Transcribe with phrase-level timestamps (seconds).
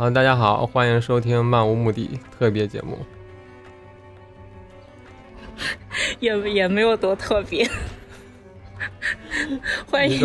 [0.00, 2.98] 好，大家好，欢迎收听漫无目的特别节目。
[6.20, 7.68] 也也没有多特别。
[9.90, 10.18] 欢迎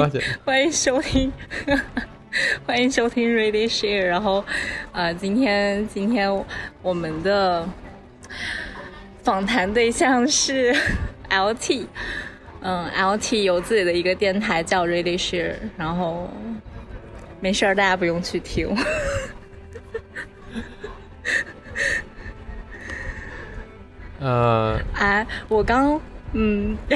[0.45, 1.30] 欢迎收听，
[2.66, 4.05] 欢迎收听 Ready Share。
[4.05, 4.45] 然后，
[4.94, 6.31] 啊，今天今天
[6.81, 7.67] 我们的
[9.23, 10.73] 访谈对象是
[11.30, 11.86] LT，
[12.61, 15.55] 嗯，LT 有自己的一个电台叫 Ready Share。
[15.75, 16.30] 然后，
[17.42, 18.73] 没事儿，大家不用去听。
[24.19, 25.99] 呃，哎，我刚，
[26.33, 26.77] 嗯，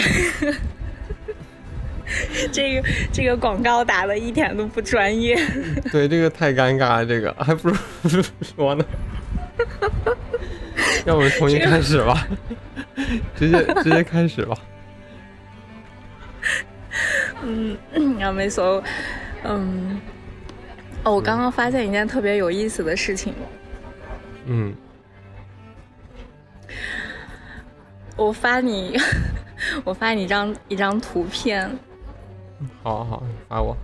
[2.51, 5.35] 这个这个广告打的一点都不专业。
[5.91, 7.75] 对，这个太尴尬了，这个 还不如
[8.41, 8.85] 说呢。
[11.05, 12.27] 要不重新开始吧，
[13.35, 14.57] 直接直接开始吧。
[17.41, 17.77] 嗯，
[18.19, 18.83] 要没说，
[19.43, 19.99] 嗯，
[21.03, 23.33] 哦，我刚刚发现一件特别有意思的事情。
[24.45, 24.73] 嗯。
[28.19, 28.97] 我发你，
[29.85, 31.69] 我发你一张一张图片。
[32.83, 33.75] 好好，发我。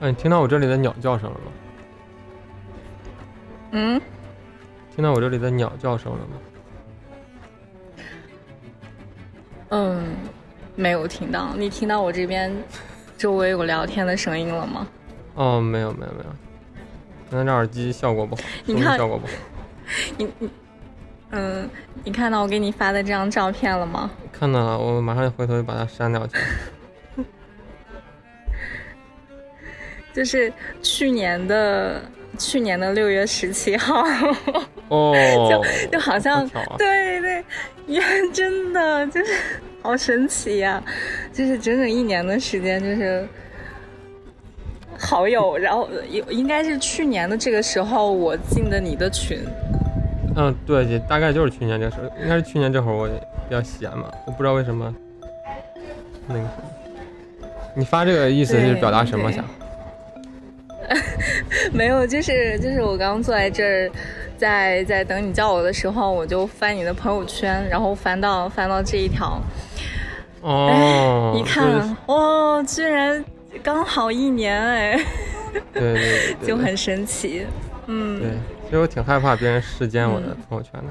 [0.00, 1.52] 哎，你听到我这里的鸟叫声了吗？
[3.72, 4.00] 嗯。
[4.94, 6.32] 听到我这里的鸟叫声了吗？
[9.70, 10.16] 嗯，
[10.74, 11.54] 没有听到。
[11.56, 12.52] 你听到我这边
[13.16, 14.86] 周围有聊天的声音了吗？
[15.36, 16.30] 哦，没有，没有，没有。
[17.30, 19.32] 可能这耳机效果不好，你看效果不好。
[20.18, 20.50] 你你
[21.30, 21.70] 嗯，
[22.04, 24.10] 你看到我给你发的这张照片了吗？
[24.32, 26.36] 看到了，我马上回头就把它删掉去。
[30.12, 30.52] 就是
[30.82, 32.02] 去年的。
[32.38, 34.04] 去年的六月十七号，
[34.90, 35.14] 哦，
[35.48, 36.46] 就就好像，
[36.76, 37.44] 对对，
[37.86, 38.00] 也
[38.32, 39.32] 真的就是
[39.82, 40.82] 好神奇呀，
[41.32, 43.26] 就是整整一年的时间，就是
[44.98, 49.38] 好友，然后有应该是去年的这个时候我进的你的群，
[50.36, 54.92] 嗯，对，大概就是去年这时候，应该是去年这会儿我比较闲嘛，我不知道为什么，
[56.26, 56.40] 那个，
[57.76, 59.44] 你发这个意思是表达什么想？
[61.72, 63.90] 没有，就是就是我刚刚坐在这儿，
[64.40, 69.38] 在在等你叫我的时候，我就翻你的朋友圈，然后翻到翻到这一条，
[70.40, 73.22] 哦，一看，哦，居然
[73.62, 74.98] 刚好一年，哎，
[75.74, 77.46] 对对对，就很神奇，
[77.86, 78.30] 嗯，对，
[78.64, 80.82] 其实我挺害怕别人视奸我的朋友圈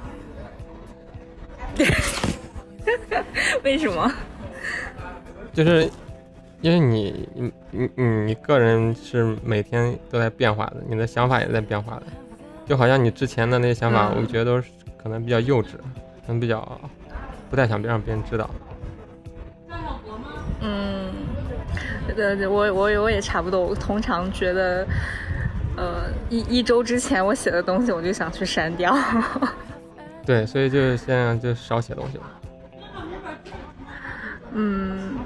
[1.76, 1.86] 的，
[3.66, 4.14] 为什么？
[5.52, 5.90] 就是。
[6.62, 12.04] 因为，你，你，你，你个人是每天都在变化的，你的想法也在变化的，
[12.70, 14.70] 就好像你之前的那些想法，我觉得都是
[15.02, 15.70] 可能比较幼稚，
[16.22, 16.80] 可能比较
[17.50, 18.48] 不太想让别人知道。
[20.62, 21.12] 嗯，
[22.16, 23.60] 对对，我我我也差不多。
[23.60, 24.86] 我通常觉得，
[25.78, 28.96] 呃，一一周之前我写的东西，我就想去删掉。
[30.24, 32.26] 对，所以就现在就少写东西吧。
[34.54, 35.18] 嗯。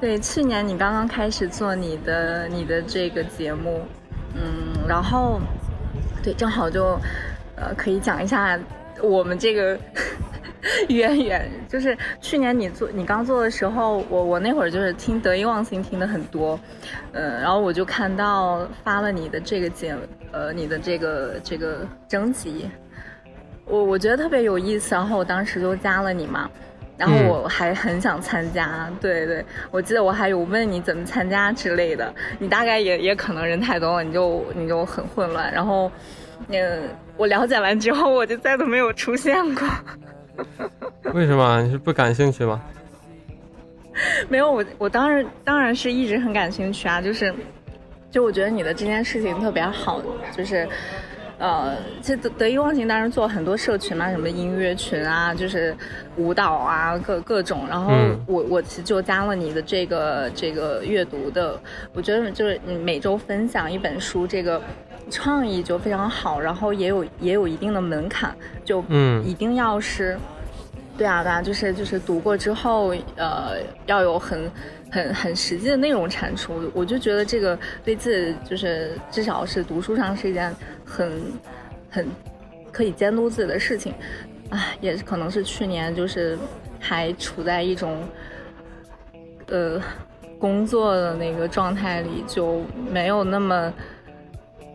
[0.00, 3.82] 对，去年你刚刚开始做你的你的这个节目，
[4.34, 5.40] 嗯，然后，
[6.28, 7.00] 对，正好就，
[7.56, 8.60] 呃，可以讲一下
[9.00, 9.78] 我们这个
[10.90, 11.50] 渊源。
[11.66, 16.60] 就是去年你做你刚做的时候，我我那会儿就是听得意忘形听的很多，
[17.12, 19.96] 嗯，然后我就看到发了你的这个节，
[20.30, 22.68] 呃，你的这个这个征集，
[23.64, 26.50] 我我觉得特别有意思，然后我当时就加了你嘛。
[26.98, 35.52] 然后我还很想参加，对对，我记得我还有问你怎么参加之类的，你大概也也可能人太多了，你就你就很混乱。
[35.52, 35.88] 然后，
[36.48, 39.68] 嗯，我了解完之后，我就再都没有出现过。
[41.12, 41.62] 为什么？
[41.62, 42.60] 你是不感兴趣吗？
[44.28, 47.34] 没有，我我当然当然是一直很感兴趣啊，就是，
[48.10, 50.00] 就我觉得你的这件事情特别好，
[50.36, 50.68] 就是。
[51.40, 55.72] 呃，其实得得意忘形当然做很多社群嘛，什么音乐群啊，就是
[56.16, 57.64] 舞蹈啊，各各种。
[57.68, 57.92] 然后
[58.26, 61.56] 我我其实就加了你的这个这个阅读的，
[61.92, 64.60] 我觉得就是你每周分享一本书，这个
[65.10, 70.18] 创意就非常好，然后也有也有一定的门槛，就嗯，一定要是，
[70.96, 74.50] 对啊对啊，就是就是读过之后，呃，要有很。
[74.90, 80.50] 很很实际的内容产出，我就觉得这个对自己就是至少是读书上是一件
[80.82, 81.12] 很
[81.90, 82.08] 很
[82.72, 83.92] 可以监督自己的事情，
[84.48, 86.38] 啊，也可能是去年就是
[86.80, 88.02] 还处在一种
[89.48, 89.78] 呃
[90.38, 93.70] 工作的那个状态里，就没有那么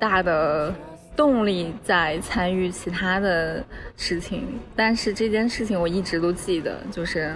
[0.03, 0.75] 大的
[1.15, 3.63] 动力在参与其他的
[3.95, 4.59] 事情。
[4.75, 7.33] 但是这件事情我一直都记得，就是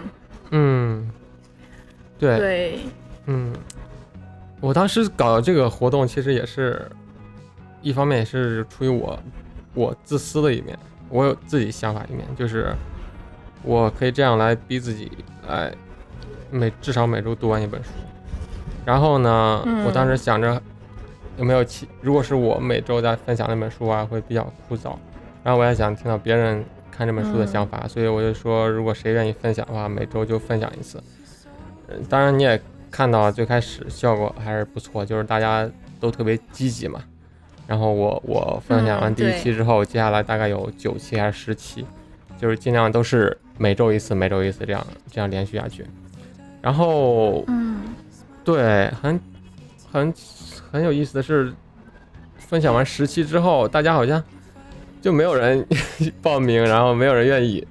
[0.51, 1.09] 嗯，
[2.19, 2.79] 对，对，
[3.27, 3.53] 嗯，
[4.59, 6.85] 我当时搞这个活动，其实也是
[7.81, 9.17] 一方面也是出于我
[9.73, 10.77] 我自私的一面，
[11.07, 12.75] 我有自己想法一面，就是
[13.63, 15.09] 我可以这样来逼自己，
[15.47, 15.73] 来
[16.51, 17.91] 每至少每周读完一本书。
[18.83, 20.61] 然后呢，嗯我当时想着
[21.37, 24.95] 有没有其，如果是我每周在分享那本书啊，会比较枯燥。
[25.43, 31.01] 然后我也想听到别人看这本书的想法，所以我就说，如果谁愿意分享的话，每周就分享一次。
[31.87, 32.59] 嗯，当然你也
[32.91, 35.69] 看到最开始效果还是不错，就是大家
[35.99, 37.01] 都特别积极嘛。
[37.67, 41.85] 然后我我分享完第一期之后，接下来大概有九期还是十期，
[42.39, 45.85] 就是尽量都是每周一次，每周一次这样这样连续下去。
[46.61, 47.83] 然后嗯
[48.43, 49.19] 对，很
[49.91, 50.13] 很
[50.77, 51.51] 很有意思的是，
[52.37, 54.23] 分享完十期之后，大家好像
[55.01, 55.65] 就没有人
[56.21, 57.65] 报名，然后没有人愿意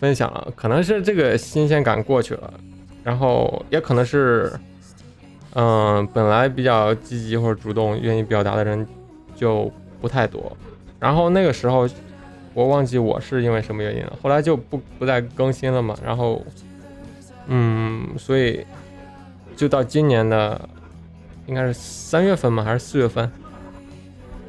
[0.00, 0.52] 分享了。
[0.56, 2.52] 可能是这个新鲜感过去了，
[3.04, 4.52] 然后也可能是，
[5.54, 8.84] 嗯、本来比较积极或者主动愿意表达的人
[9.36, 9.70] 就
[10.00, 10.56] 不太多。
[10.98, 11.88] 然后那个时候，
[12.52, 15.96] 我忘记我是因为什么原因了，后来就不不再更新了嘛。
[16.04, 16.44] 然后，
[17.46, 18.66] 嗯，所以
[19.54, 20.68] 就到今年的
[21.46, 22.62] 应该是三月份吗？
[22.62, 23.30] 还是四月份？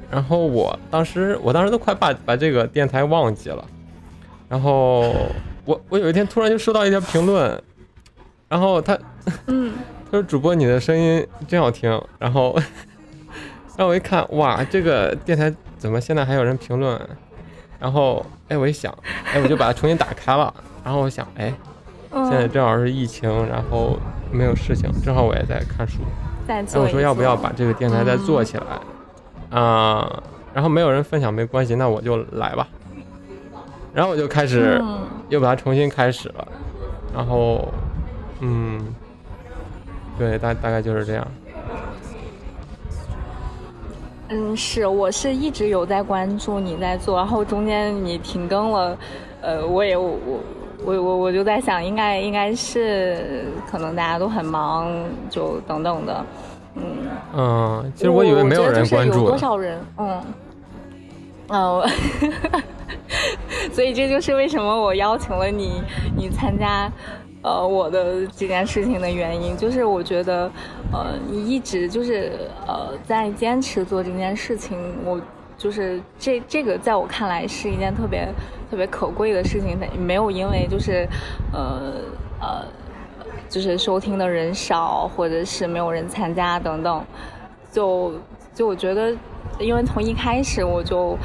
[0.10, 3.66] 然后我当时，我当时都快把把这个电台忘记了。
[4.50, 5.02] 然后
[5.64, 7.62] 我我有一天突然就收到一条评论，
[8.50, 8.98] 然后他
[9.48, 9.74] 嗯，
[10.12, 11.90] 他说主播你的声音真好听，
[12.20, 12.60] 然后
[13.78, 17.00] 让我一看，哇，这个电台怎么现在还有人评论？
[17.80, 18.94] 然后哎，我一想，
[19.34, 20.54] 哎，我就把它重新打开了，
[20.84, 21.54] 然后我想，哎，
[22.12, 23.98] 嗯现在正好是疫情，然后
[24.30, 29.58] 没有事情，正好我也在看书，哎，再做一我说要不要把这个电台再做起来？
[29.58, 32.68] 啊、然后没有人分享没关系，那我就来吧。
[33.94, 35.00] 然后我就开始嗯
[35.30, 36.48] 又把它重新开始了，
[37.14, 37.68] 然后，
[38.40, 38.80] 嗯，
[40.18, 41.28] 对，大大概就是这样。
[44.30, 48.98] 嗯，是，我是一直有在关注你在做，然后中间你停更了，
[49.42, 50.40] 呃，我也我我
[50.84, 54.92] 我我我就在想，应该应该是可能大家都很忙，
[55.30, 56.26] 就等等的，
[56.76, 56.84] 嗯。
[57.36, 59.28] 嗯，其实我以为没有人有关注有。
[59.28, 59.80] 多少人？
[59.98, 60.22] 嗯，
[61.50, 61.84] 嗯，
[63.72, 65.82] 所以这就是为什么我邀请了你，
[66.16, 66.92] 你参加。
[67.44, 70.44] 呃，我的这件事情的原因就是，我觉得，
[70.94, 72.34] 呃，你一直就是
[72.68, 75.20] 呃在坚持做这件事情，我
[75.62, 78.28] 就是这这个在我看来是一件特别
[78.72, 81.08] 特别可贵的事情，没有因为就是，
[81.54, 81.94] 呃
[82.40, 82.66] 呃，
[83.48, 87.06] 就是收听的人少，或者是没有人参加等等，
[87.72, 88.12] 就
[88.56, 89.16] 就我觉得，
[89.60, 91.16] 因为从一开始我就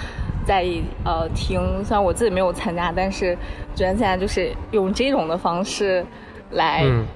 [0.44, 0.66] 在
[1.02, 3.34] 呃听，虽然我自己没有参加，但是
[3.74, 6.04] 觉得现在就是用这种的方式
[6.50, 7.06] 来、嗯，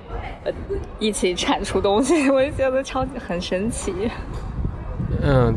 [0.45, 0.53] 呃
[0.99, 3.93] 一起产出东西， 我就觉得超级很神奇。
[5.23, 5.55] 嗯，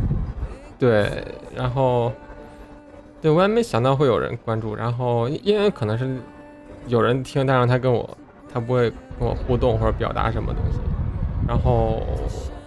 [0.77, 1.23] 对，
[1.55, 2.11] 然后，
[3.21, 6.17] 对我也没想到会有人关注，然后因为可能是
[6.87, 8.17] 有人听，但是他跟我，
[8.51, 10.79] 他不会跟我互动或者表达什么东西，
[11.47, 12.01] 然后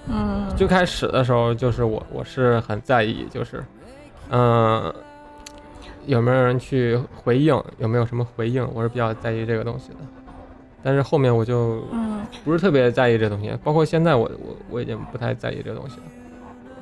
[0.08, 3.62] 嗯，最开始的时候，就是我我是很在意，就是，
[4.30, 4.92] 嗯、
[6.06, 9.96] 有没有人去回应，有没有什么回应，我是比较在意这个东西的。
[10.82, 16.02] 但是后面我就嗯不是特别在意这东西，包括现在我我我已经不太在意这东西了。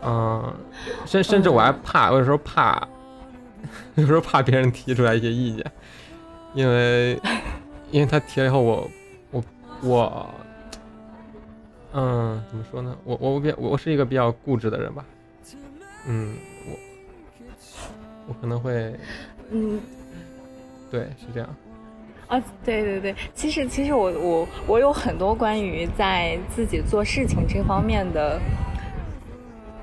[0.05, 0.55] 嗯，
[1.07, 2.87] 甚甚至我还怕，我有时候怕，
[3.97, 5.65] 有时候怕别人提出来一些意见，
[6.55, 7.19] 因为
[7.91, 8.91] 因为他提了以后我，
[9.31, 9.45] 我
[9.83, 10.31] 我
[11.93, 12.97] 嗯，怎么说呢？
[13.05, 15.05] 我我比较我是一个比较固执的人吧，
[16.07, 16.35] 嗯，
[16.69, 16.77] 我
[18.29, 18.95] 我可能会
[19.51, 19.81] 嗯。
[20.91, 21.49] 对是这样，
[22.29, 28.39] 啊，对对对，其实其实我我我有很多关于在自己做事情这方面的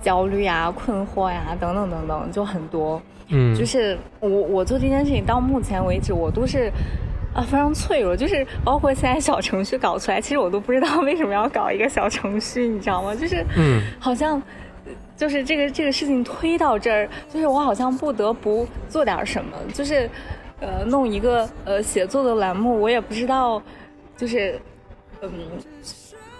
[0.02, 3.02] 焦虑啊、困惑呀、等等等等，就很多。
[3.30, 6.72] 嗯，就是我我做这件事情到目前为止，我都是
[7.34, 13.14] 啊非常脆弱，就是包括现在小程序搞出来，其实我都不知道为什么要搞一个小程序，你知道吗？
[13.16, 14.42] 就是嗯好像。
[15.16, 20.10] 就是这个这个事情推到这儿，就是我好像不得不做点什么，就是，
[20.60, 23.62] 呃，弄一个呃写作的栏目，我也不知道，
[24.18, 24.60] 就是，
[25.22, 25.30] 嗯，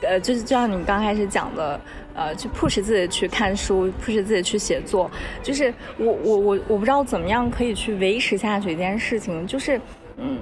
[0.02, 1.80] 呃，就是就像你刚开始讲的，
[2.14, 5.10] 呃，去 push 自己去看书，push 自己去写作，
[5.42, 9.80] 就是我我我我不知道怎么样可以去维持下去一件事情，就是，
[10.18, 10.38] 嗯，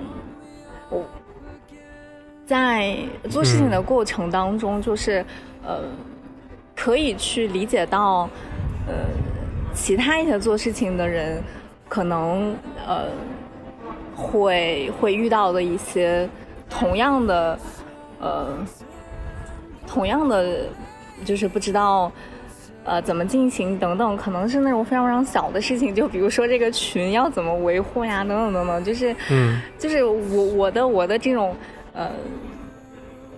[0.89, 1.03] 我
[2.45, 2.97] 在
[3.29, 5.23] 做事情的过程当中，就是
[5.63, 5.83] 呃，
[6.75, 8.27] 可以去理解到，
[8.87, 8.93] 呃，
[9.75, 11.41] 其他一些做事情的人
[11.87, 12.55] 可能
[12.87, 13.05] 呃
[14.15, 16.27] 会会遇到的一些
[16.67, 17.59] 同样的
[18.19, 18.57] 呃
[19.87, 20.65] 同样的
[21.25, 22.11] 就是不知道
[22.83, 31.55] 呃怎么进行等等，可能是那种非常非常小的事情，就比如说这个群要怎么维护呀，等等等等，就是嗯就是我我的我的这种
[31.93, 32.11] 呃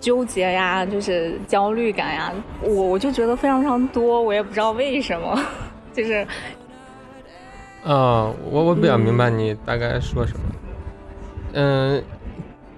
[0.00, 5.38] 纠结呀，就是焦虑感呀，我我就觉得非常非常多，我也不知道为什么，
[5.94, 6.26] 就是
[7.84, 10.44] 啊，我我比较明白你大概说什么。
[11.54, 12.02] 嗯，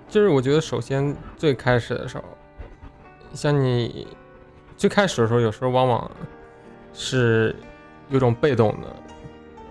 [0.08, 2.24] 就是我觉得首先最开始的时候，
[3.32, 4.06] 像你
[4.84, 6.10] 最开始的时候，有时候往往
[6.92, 7.56] 是
[8.10, 8.94] 有种被动的，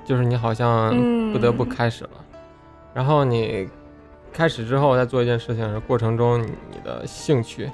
[0.04, 0.90] 就是你好像
[1.32, 2.10] 不得不嗯开始了，
[2.96, 3.70] 然后你
[4.32, 7.70] 开始之后，在做一件事情的过程中，你的兴趣、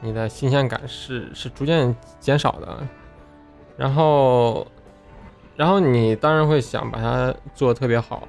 [0.00, 2.86] 你的新鲜感是是逐渐减少的，
[3.76, 4.64] 然后，
[5.56, 8.22] 然后你当然会想把它做得特别好，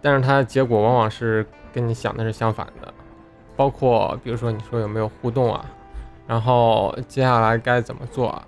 [0.00, 2.94] 但是它的结果往往是跟你想的是相反的，
[3.56, 5.66] 包括比如说你说有没有互动啊，
[6.32, 8.42] 然后接下来该怎么做啊，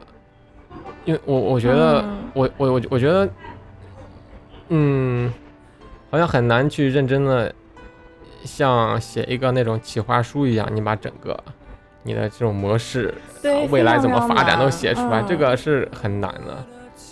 [1.05, 3.29] 因为我我觉得、嗯我我我我觉得，
[4.69, 5.31] 嗯，
[6.11, 7.55] 好像很难去认真的
[8.43, 11.39] 像写一个那种企划书一样，你把整个
[12.05, 13.13] 你的这种模式
[13.43, 16.65] 对未来怎么发展都写出来，嗯这个是很难的。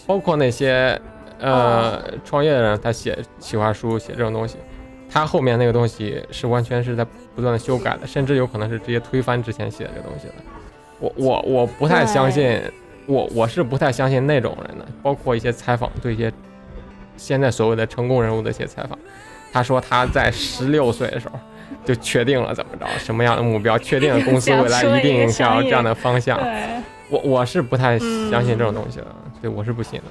[0.07, 0.99] 包括那些
[1.39, 4.57] 呃、哦创业的人，他写企划书、写这种东西，
[5.11, 10.35] 他后面那个东西是完全是在不断的修改的，甚至有可能是直接推翻之前写的这个东西的。
[11.03, 12.61] 我我我不太相信，
[13.07, 16.33] 我我是不太相信那种人的，包括一些采访对一些
[17.17, 18.97] 现在所谓的成功人物的一些采访，
[19.53, 21.39] 他说他在十六岁的时候
[21.85, 26.39] 就确定了怎么着什么样的目标，确定了公司未来一定是要这样的方向。
[27.11, 29.07] 我我是不太相信这种嗯东西的，
[29.43, 30.05] 对我是不信的。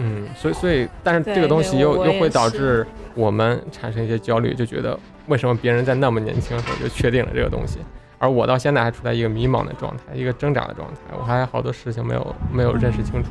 [0.00, 7.78] 嗯，所以所以，但是这个东西又又会导致我们产生一些焦虑，就觉得为什么别人在那么年轻的时候就确定了这个东西，
[8.18, 13.30] 而我到现在还处在一个迷茫的状态，一个挣扎的状态，我还有好多事情没有没有认识清楚。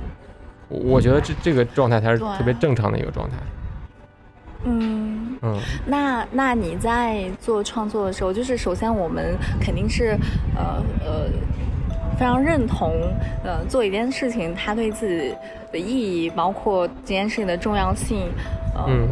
[0.70, 3.36] 我我觉得这这个状态才是特别正常的一个状态。
[4.64, 5.38] 嗯。
[5.44, 10.18] 嗯那那你在做创作的时候，就是首先我们肯定是
[10.56, 11.30] 呃呃
[12.18, 12.92] 非常认同
[13.44, 15.36] 呃做一件事情它对自己
[15.72, 18.32] 的意义，包括这件事情的重要性，
[18.74, 19.08] 呃、嗯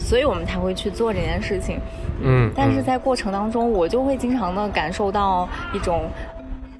[0.00, 1.78] 所以我们才会去做这件事情。
[2.20, 6.08] 嗯，嗯但是在过程当中，我就会经常的感受到一种。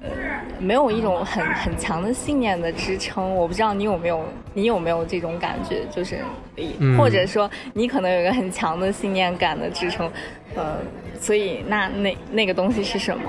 [0.01, 0.11] 呃，
[0.59, 4.23] 没有一种很很强的信念的支撑，我不知道你有没有，
[4.53, 5.81] 你有没有这种感觉？
[5.89, 6.19] 就是，
[6.77, 10.07] 嗯或者说你可能有一个很强的信念感的支撑，
[10.53, 10.77] 呃，
[11.19, 13.23] 所以那那那个东西是什么？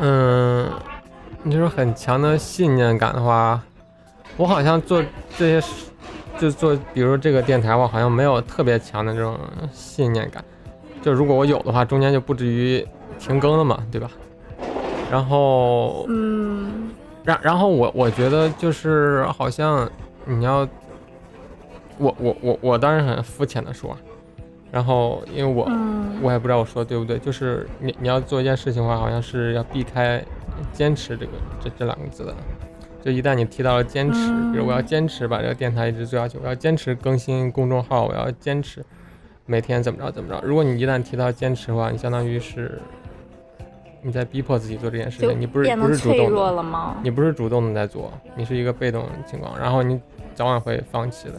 [0.00, 0.68] 嗯，
[1.44, 3.62] 你说很强的信念感的话，
[4.36, 5.00] 我好像做
[5.36, 5.86] 这些事，
[6.36, 9.38] 就做，比如这个电台，我好像没有特别强的这种
[9.70, 10.42] 信念感。
[11.02, 12.86] 就如果我有的话，中间就不至于
[13.18, 14.10] 停更了嘛，对吧？
[15.10, 16.90] 然后，嗯
[17.24, 19.88] 然然后我我觉得就是好像
[20.24, 20.68] 你要，
[21.98, 23.96] 我我我我当然很肤浅的说，
[24.70, 30.22] 然后因为我嗯我也不知道我说的对不对，就是你你要做一件事情的话，好像是要避开
[30.72, 32.34] 坚持这个这这两个字的。
[33.00, 38.84] 就一旦你提到了坚持，比如我要嗯坚持把这个电台一直做下去，我要坚持更新公众号，我要坚持
[39.50, 40.38] 每天怎么着怎么着。
[40.46, 42.78] 如果你一旦提到坚持的话，你相当于是
[44.02, 46.98] 你在逼迫自己做这件事情，你不是不是主动的，了吗？
[47.02, 49.98] 你不是主动的在做，你是一个被动的情况，然后你
[50.34, 51.34] 早晚会放弃的。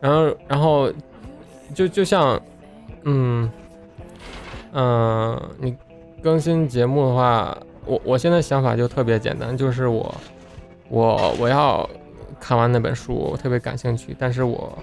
[0.00, 0.92] 然后，然后
[1.72, 2.38] 就就像，
[3.04, 3.50] 嗯，
[4.72, 5.74] 嗯、你
[6.22, 10.14] 更新节目的话，我我现在想法就特别简单，就是我
[10.90, 11.88] 我我要
[12.38, 14.78] 看完那本书，我特别感兴趣，但是我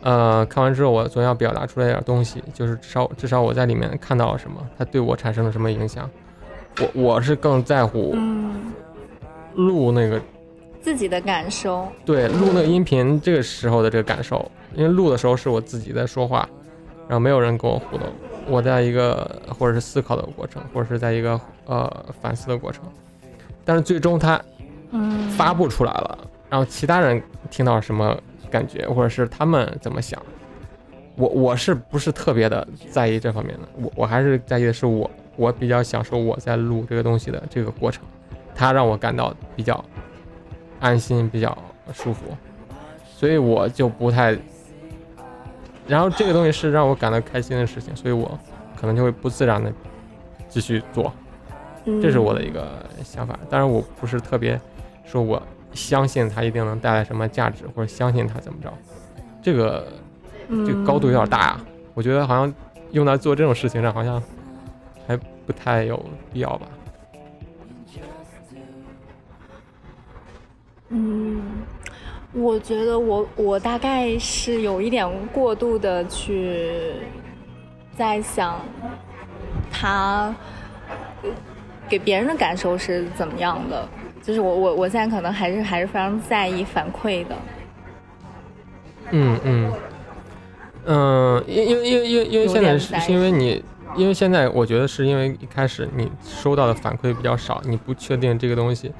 [0.00, 6.08] 呃看完之后，我总要表达出来点东西，就是至少至少我在里面看到了什么，它对我产生了什么影响。
[6.80, 8.72] 我我是更在乎嗯，
[9.54, 10.20] 录那个
[10.80, 11.86] 自己的感受。
[12.04, 16.48] 对，录那个音频这个时候的这个感受，因为录的时候是我自己在说话，
[17.06, 18.06] 然后没有人跟我互动，
[18.48, 22.82] 我在一个或者是思考的过程，或者是在一个呃反思的过程，
[23.64, 24.40] 但是最终它
[24.92, 26.18] 嗯，发布出来了，
[26.48, 28.16] 然后其他人听到什么
[28.52, 30.22] 感觉，或者是他们怎么想，
[31.16, 33.62] 我我是不是特别的在意这方面的？
[33.76, 38.04] 我我还是在意的是我我比较享受我在录这个东西的这个过程，
[38.54, 39.82] 它让我感到比较
[40.78, 41.56] 安心，比较
[41.94, 42.26] 舒服，
[43.16, 44.36] 所以我就不太。
[45.88, 48.38] 然后这个东西是让我感到开心的事情，所以我
[48.76, 49.72] 可能就会不自然的
[50.48, 51.12] 继续做，
[52.00, 53.36] 这是我的一个想法。
[53.50, 54.58] 当然，我不是特别
[55.04, 55.42] 说我
[55.74, 58.72] 相信它一定能带来什么价值，或者相信它怎么着，
[59.42, 59.86] 这个
[60.48, 61.60] 这个高度有点大啊。
[61.94, 62.52] 我觉得好像
[62.92, 64.22] 用来做这种事情上，好像
[65.06, 66.02] 还不太有
[66.32, 66.66] 必要吧。
[70.88, 71.40] 嗯，
[72.32, 76.92] 我觉得我我大概是有一点过度的去
[77.96, 78.60] 在想，
[79.70, 80.34] 他
[81.88, 83.88] 给别人的感受是怎么样的，
[84.22, 87.36] 就是我我我现在可能还是还是非常在意反馈的。
[89.10, 89.72] 嗯嗯
[90.86, 93.62] 嗯，因因为因为因为因为现在是是因为你，
[93.96, 98.92] 因为现在我觉得是因为一开始你收到的反馈比较少，你不确定这个东西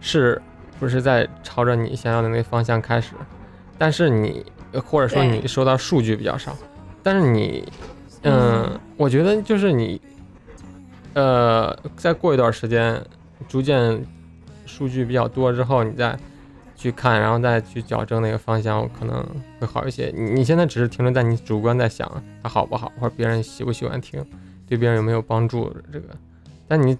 [0.00, 0.40] 是。
[0.78, 3.14] 不是在朝着你想要的那个方向开始，
[3.78, 4.44] 但是你
[4.84, 6.54] 或者说你收到数据比较少，
[7.02, 7.66] 但是你，
[8.24, 9.98] 嗯，我觉得就是你，
[11.14, 13.02] 呃，再过一段时间，
[13.48, 14.04] 逐渐
[14.66, 16.18] 数据比较多之后，你再
[16.74, 19.24] 去看，然后再去矫正那个方向，可能
[19.58, 20.12] 会好一些。
[20.14, 22.10] 你你现在只是停留在你主观在想
[22.42, 24.24] 它好不好，或者别人喜不喜欢听，
[24.66, 26.08] 对别人有没有帮助这个，
[26.68, 26.98] 但你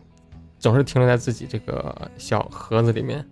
[0.58, 3.24] 总是停留在自己这个小盒子里面。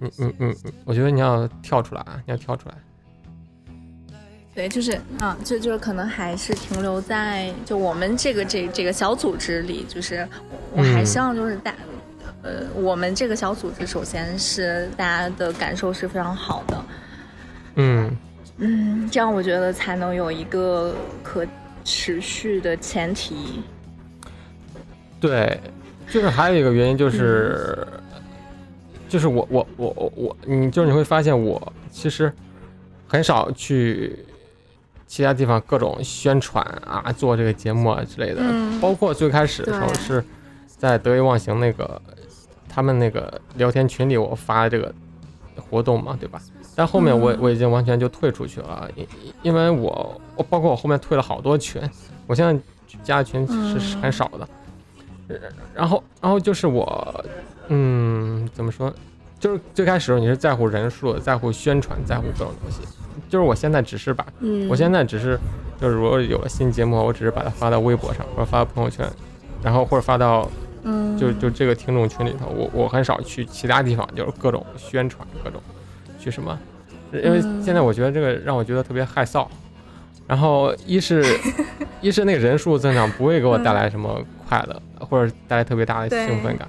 [0.00, 2.20] 嗯嗯嗯嗯，我觉得你要跳出来啊！
[2.26, 2.74] 你要跳出来。
[4.52, 10.28] 对，就是啊，就就是可能还是停留在就我们这个这这个小组织里，就是
[10.72, 11.72] 我还希望就是大，
[12.42, 16.84] 呃，我们这个小组织首先是大家的感受是非常好的。
[17.76, 18.16] 嗯
[18.58, 21.46] 嗯，这样我觉得才能有一个可
[21.84, 23.62] 持续的前提。
[25.20, 25.58] 对，
[26.10, 27.86] 就是还有一个原因就是。
[29.08, 32.32] 就是我我我我我，你就是你会发现我其实
[33.06, 34.18] 很少去
[35.06, 38.40] 其他地方各种宣传啊，做这个节目啊之类的。
[38.80, 40.24] 包括最开始的时候是
[40.66, 42.00] 在得意忘形那个
[42.72, 44.92] 他们那个聊天群里我发这个
[45.56, 46.40] 活动嘛，对吧？
[46.74, 49.06] 但后面我我已经完全就退出去了，因
[49.42, 51.82] 因为我我包括我后面退了好多群，
[52.26, 52.58] 我现在
[53.02, 54.48] 加的群是很少的。
[55.74, 57.24] 然后然后就是我。
[57.68, 58.92] 嗯，怎么说？
[59.38, 62.80] 就是最开始你是在乎人数，在乎宣传，在乎各种东西。
[63.30, 64.26] 就是我现在只是把，
[64.68, 65.38] 我现在只是，
[65.80, 69.08] 就是如果有了新节目，我只是把它发到微博上，或者发到朋友圈，
[69.62, 70.50] 然后或者发到，
[70.82, 72.46] 嗯，就就这个听众群里头。
[72.46, 75.60] 我我很少去其他地方，就是各种宣传，各种
[76.18, 76.58] 去什么。
[77.12, 79.46] 因为现在我觉得这个让我觉得特别害臊。
[80.26, 81.22] 然后一是，
[82.00, 86.66] 一是那个人数增长不会给我带来什么快乐，或者带来特别大的兴奋感。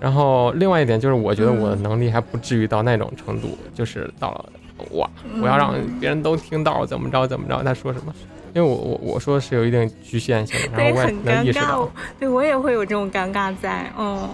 [0.00, 4.52] 然后另外一点就是，我觉得我的能力还不至于到那种程度，就是到了
[4.92, 5.08] 哇，
[5.40, 8.12] 我要让别人都听到怎么着怎么着，他说什么？
[8.54, 14.28] 因为我我我说是有一定局限性，然后我也能意识到，对我也会有这种尴尬在，嗯，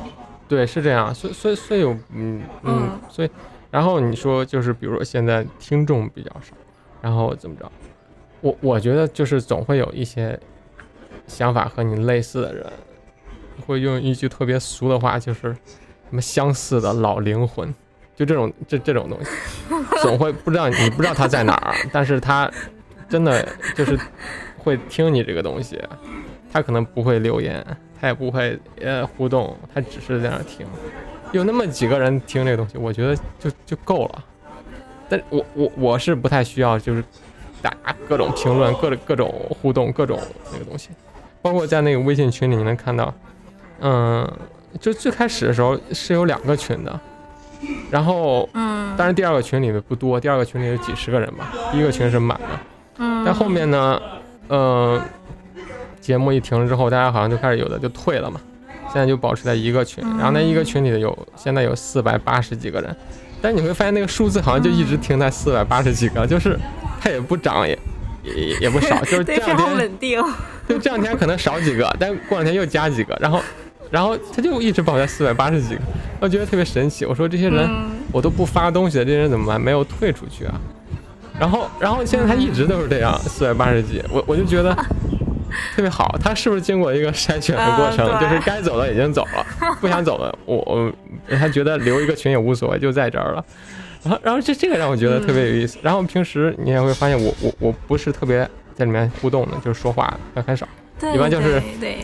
[0.48, 3.30] 对，是这样，所以所以所以有嗯嗯，所以
[3.70, 6.54] 然后你说就是比如说现在听众比较少，
[7.00, 7.70] 然后怎么着？
[8.40, 10.38] 我我觉得就是总会有一些
[11.26, 12.64] 想法和你类似的人。
[13.68, 17.72] 会用一句特别俗的话，就是什么相似的老灵魂，
[18.16, 19.30] 就这种这这种东西，
[20.02, 22.50] 总会不知道你不知道他在哪儿，但是他
[23.08, 23.98] 真的就是
[24.58, 25.80] 会听你这个东西，
[26.52, 27.64] 他可能不会留言，
[28.00, 30.66] 他也不会呃互动，他只是在那听，
[31.32, 34.24] 有那么几个人听这个东西，我觉得就就够了。
[35.08, 37.04] 但我我我是不太需要就是
[37.60, 37.72] 打
[38.08, 40.18] 各种评论，各种各种互动，各种
[40.52, 40.90] 那个东西，
[41.42, 43.12] 包括在那个微信群里，你能看到。
[43.80, 44.26] 嗯，
[44.80, 47.00] 就最开始的时候是有两个群的，
[47.90, 52.48] 然后，嗯，但是第二个群里面不多，第二个群里有几十个人吧，第一个群是满的，
[52.98, 54.00] 嗯，但后面呢，
[54.48, 55.00] 呃，
[56.00, 58.40] 节目一停了之后，大家好像就开始有的就退了嘛，
[58.92, 62.96] 现在就保持在一个群，然后那一个群里有现在有四百八十几个人，
[63.40, 66.58] 但你会发现那个数字好像就一直停在四百八十几个，就是
[67.00, 67.78] 它也不涨也
[68.22, 70.22] 也也不少， 就是这两天稳定，
[70.68, 73.40] 就这两天可能少几个，但过两天又加几个，然后。
[73.90, 75.80] 然后它就一直保在四百八十几个，
[76.18, 77.04] 我觉得特别神奇。
[77.04, 77.70] 我说这些人
[78.10, 79.60] 我都不发东西的，这些人怎么办？
[79.60, 80.54] 没有退出去啊？
[81.38, 84.02] 然后，然后现在他一直都是这样，四百八十几。
[84.10, 84.74] 我我就觉得
[85.74, 86.16] 特别好。
[86.22, 88.06] 他是不是经过一个筛选的过程？
[88.20, 89.46] 就是该走的已经走了，
[89.80, 90.92] 不想走的，我我
[91.36, 93.44] 他觉得留一个群也无所谓，就在这儿了。
[94.02, 95.78] 然后，然后这这个让我觉得特别有意思。
[95.82, 100.66] 然后平时你也会发现，我我我不是特别在里面互动的，就是说话还很少，
[101.14, 101.98] 一般就是对。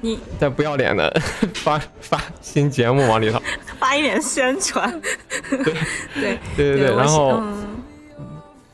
[0.00, 1.08] 你在不要脸的
[1.54, 3.40] 发发新节目往里头，
[3.78, 5.00] 发一点宣传，
[5.48, 5.74] 对对
[6.56, 7.40] 对对对，然后，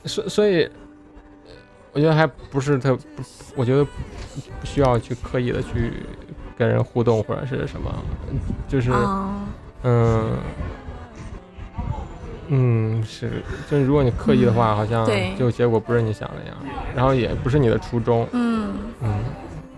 [0.04, 0.68] 所所以，
[1.92, 3.22] 我觉得还不是特，不
[3.56, 5.92] 我觉得不需要去刻意的去
[6.56, 7.92] 跟人互动或者是什么，
[8.68, 9.40] 就是哦。
[9.84, 10.30] 嗯
[12.48, 13.30] 嗯是，
[13.70, 15.06] 就是如果你刻意的话，好像
[15.38, 16.56] 就结果不是你想那样，
[16.94, 18.74] 然后也不是你的初衷，嗯。
[19.02, 19.14] 嗯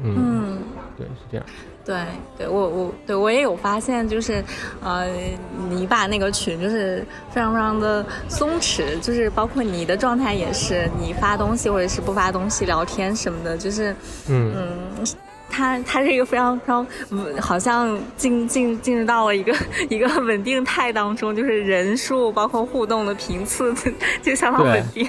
[0.02, 0.58] 嗯，嗯。
[0.96, 1.46] 对，是这样，
[1.84, 1.96] 对，
[2.38, 4.42] 对我我对我也有发现，就是，
[4.82, 5.06] 呃，
[5.68, 13.94] 你把那个群就是非常非常的松弛，就是包括你的状态也是，你发东西或者是不发东西、聊天什么的，就是，
[14.28, 14.52] 嗯。
[14.56, 15.06] 嗯，
[15.50, 19.54] 它它是一个非常非常，嗯好像进进进入到了一个
[19.88, 23.72] 一个稳定态当中，就是人数包括互动的频次
[24.22, 25.08] 就相当稳定，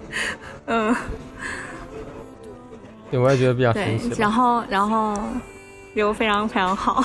[0.66, 0.94] 嗯。
[3.10, 5.18] 对，我也觉得比较对神奇，然后然后
[5.94, 7.04] 又非常非常好。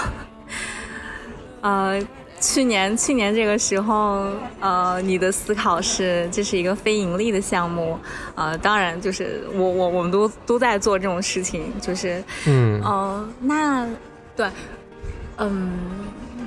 [1.62, 2.00] 呃，
[2.40, 4.28] 去年去年这个时候，
[4.60, 7.98] 呃，你的思考是这是一个非盈利的项目，
[8.36, 13.88] 呃，当然就是我我我们都都在做这种事情，就是嗯哦，那
[14.36, 14.48] 对，
[15.38, 15.80] 嗯，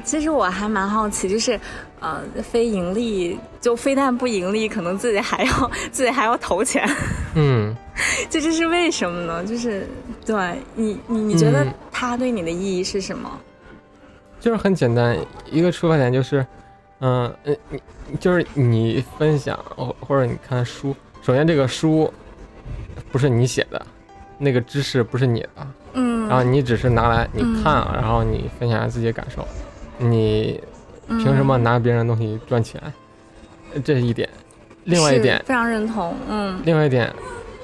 [0.05, 1.59] 其实我还蛮好奇，就是
[2.01, 6.89] 呃，非盈利就非但不盈利，可能自己还要 自己还要投钱。
[7.35, 7.75] 嗯。
[8.31, 9.45] 这这是为什么呢？
[9.45, 9.85] 就是
[10.25, 10.37] 对
[10.77, 13.29] 你，你你觉得嗯它对你的意义是什么？
[14.39, 15.19] 就是很简单，
[15.51, 16.47] 一个出发点就是，
[17.01, 17.53] 嗯呃，
[18.09, 22.13] 你就是你分享或或者你看书，首先这个书
[23.11, 23.85] 不是你写的，
[24.39, 29.45] 那个知识不是你的，嗯，然后你只是拿来你嗯看，然后你分享自己的感受，
[29.99, 30.68] 你嗯
[31.09, 32.81] 凭什么拿别人的东西赚钱？
[33.85, 34.29] 这是一点。
[34.85, 37.13] 另外一点，非常认同，嗯另外一点，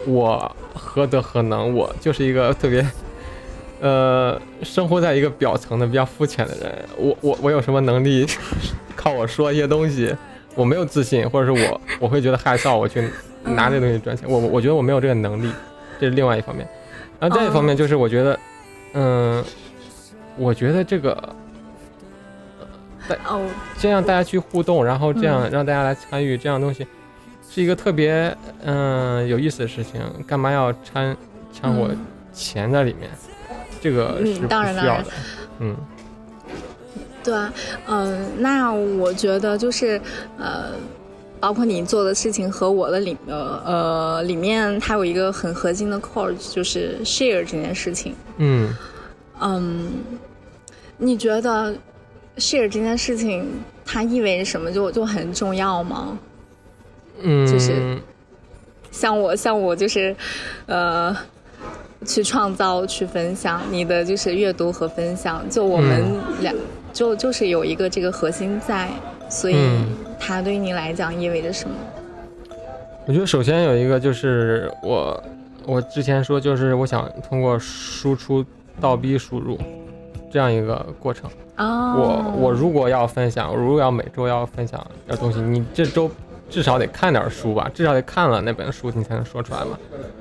[0.06, 1.74] 我何德何能？
[1.74, 2.86] 我就是一个特别，
[3.80, 6.84] 呃，生活在一个表层的比较肤浅的人。
[6.98, 8.26] 我我我有什么能力
[8.94, 10.14] 靠我说一些东西？
[10.54, 13.08] 我没有自信，或者是我 我会觉得害臊，我去
[13.42, 14.28] 拿这东西赚钱。
[14.28, 15.50] 我我觉得我没有这个能力，
[15.98, 16.68] 这是另外一方面。
[17.18, 18.38] 然后再一方面就是我觉得，
[18.92, 19.42] 嗯，
[20.36, 21.16] 我觉得这个
[23.26, 26.86] 哦，这样大家去互动，然后这样嗯让大家来参与，这样东西
[27.50, 30.00] 是一个特别嗯、有意思的事情。
[30.26, 31.16] 干嘛要掺
[31.52, 31.98] 掺和嗯
[32.32, 33.10] 钱在里面？
[33.80, 35.04] 这个嗯是需要的。
[35.60, 35.76] 嗯
[37.22, 37.52] 对啊，
[37.88, 40.00] 嗯、那我觉得就是
[40.38, 40.72] 呃。
[41.40, 48.14] 包括你做的事情和我的里呃呃里面，它有一个很核心的 core，就是 share 这件事情。
[48.38, 48.74] 嗯
[49.42, 49.90] 嗯，
[50.96, 51.74] 你觉得
[52.36, 53.46] share 这件事情
[53.84, 54.70] 它意味着什么？
[54.70, 56.18] 就就很重要吗？
[57.22, 57.98] 嗯，就是
[58.90, 60.14] 像我，像我就是，
[60.66, 61.16] 呃，
[62.04, 66.02] 去创造、去分享你的就是阅读和分享，就我们
[66.40, 66.52] 俩、
[66.92, 68.90] 就就是有一个这个核心在，
[69.28, 69.86] 所以嗯
[70.18, 71.76] 它对于你来讲意味着什么？
[73.06, 75.22] 我觉得首先有一个就是我
[75.66, 78.44] 我之前说就是我想通过输出
[78.80, 79.58] 倒逼输入
[80.34, 81.30] 这样一个过程。
[81.58, 86.10] 哦，我我如果要分享，我如果要每周要分享点东西，你这周
[86.50, 89.78] 至少得看点书吧，至少得看了那本书，你才能说出来嘛，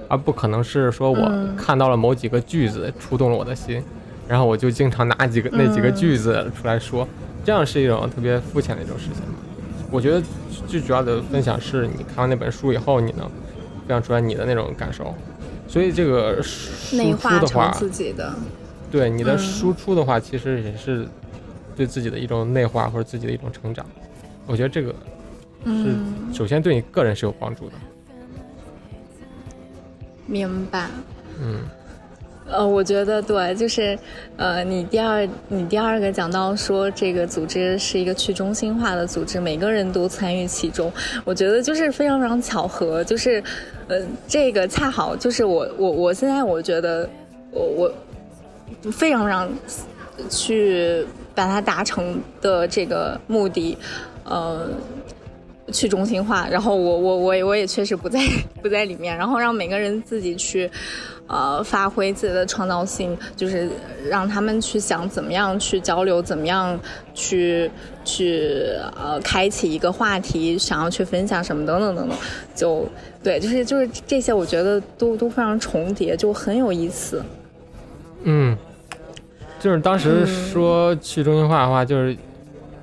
[0.07, 1.55] 而不可能是说我嗯。
[1.55, 3.83] 看到了某几个句子触动了我的心，
[4.27, 7.07] 然后我就经常拿几个那几个嗯句子出来说，
[7.43, 9.25] 这样是一种特别肤浅的一种事情。
[9.25, 9.33] 嘛。
[9.89, 10.21] 我觉得
[10.67, 13.21] 最主要的分享是你看完那本书以后，你能
[13.87, 15.15] 分享出来你的那种感受，
[15.67, 18.31] 所以这个输内化的话，自己的，
[18.93, 21.07] 对你的嗯输出的话，其实也是
[21.75, 23.83] 对自己的一种内化或者自己的一种成长。
[24.45, 24.93] 我觉得这个
[25.65, 25.95] 是，
[26.31, 27.73] 首先对你个人是有帮助的。
[30.27, 30.87] 明白。
[31.41, 31.61] 嗯
[32.45, 33.97] 呃，我觉得对，就是，
[34.37, 40.91] 呃，你第二，你第二个讲到说这个组织是一个去中心化的组织，每个人都参与其中，
[41.25, 43.41] 我觉得就是非常非常巧合，就是，
[43.87, 47.09] 呃，这个恰好就是我我我现在我觉得
[47.49, 47.93] 我我
[48.91, 49.49] 非常非常
[50.29, 53.77] 去把它达成的这个目的，
[54.23, 54.69] 呃。
[55.71, 58.19] 去中心化，然后我我我我也确实不在
[58.61, 60.69] 不在里面，然后让每个人自己去，
[61.25, 63.69] 呃，发挥自己的创造性，就是
[64.09, 66.77] 让他们去想怎么样去交流，怎么样
[67.13, 67.71] 去
[68.03, 72.17] 去呃开启一个话题，想要去分享什么等等等等，
[72.53, 72.85] 就
[73.23, 77.23] 对，就是就是这些，我觉得都都非常重叠，就很有意思。
[78.23, 78.57] 嗯，
[79.59, 82.17] 就是当时嗯说去中心化的话，就是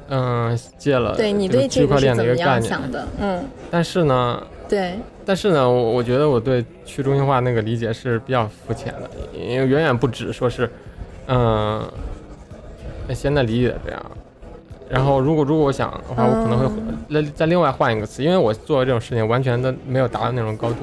[0.09, 2.79] 嗯借了对你这个对区块链的一个概念？
[3.20, 10.70] 嗯，但是呢，对，但是呢，我我觉得我对去中心化那个理解是比较肤浅的，因为远远不止说是，
[11.26, 11.83] 嗯，
[13.14, 14.03] 现在理解这样。
[14.88, 20.79] 然后，如果如果我想的话，我可能会嗯再再另外换一个词，因为我做这种事情完全的没有达到那种高度。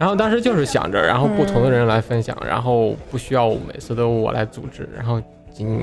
[0.00, 5.20] 然后当时就是想着，然后不同的人来分享，然后不需要每次都我来组织，然后
[5.52, 5.82] 今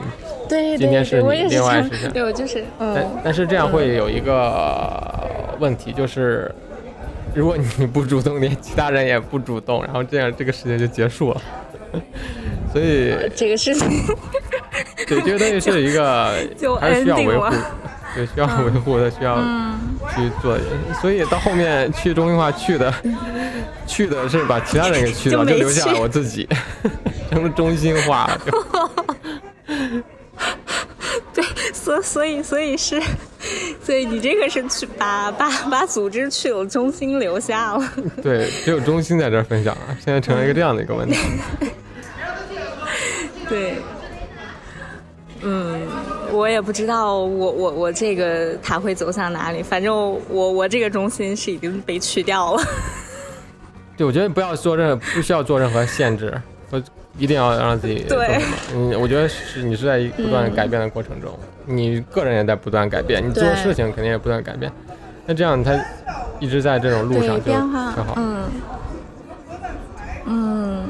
[0.50, 6.52] 对今天是你，另外是对我就是，但但是这样会有一个问题，就是
[7.36, 11.42] 如果你不主动，连其他人也不主动，然后这样这个事情就结束了。
[12.74, 13.88] 所以这个事情，
[15.08, 16.34] 对这个东西是一个
[16.82, 17.56] 还是需要维护，
[18.16, 19.38] 对需要维护的，需要
[20.10, 20.58] 去做。
[21.00, 22.92] 所以到后面去中心化去的，
[23.88, 26.48] 去的是把其他人给去掉，就留下了我自己，
[27.32, 28.42] 成了中心化了。
[31.34, 33.02] 对，所所以所以是，
[33.84, 37.94] 所以你这个是去把把把组织去了，中心留下了。
[38.22, 41.18] 对，只有中心在这儿分享了，现在成了一个这样的一个问题。
[43.48, 43.76] 对，
[45.42, 45.82] 嗯，
[46.32, 49.96] 我也不知道我我我这个他会走向哪里，反正
[50.30, 52.64] 我我这个中心是已经被去掉了。
[53.98, 56.82] 对，我觉得不要做任何不需要做任何限制，我
[57.18, 58.40] 一定要让自己对，
[58.76, 61.32] 嗯，我觉得是你是在不断改变的过程中，
[61.66, 64.72] 你个人也在不断改变，你做事情肯定也不断改变，
[65.26, 65.74] 那这样他
[66.40, 68.14] 一直在这种路上就挺好。
[68.18, 68.44] 嗯
[70.26, 70.84] 嗯。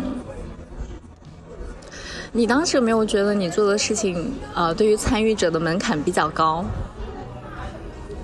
[2.34, 6.64] 你当时有没有觉得你做的事情，呃，对于参与者的门槛比较高？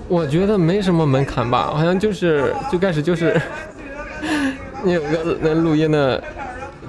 [0.06, 3.40] 我觉得没什么门槛吧，好像就是最开始就是
[4.84, 6.22] 你有个那录音的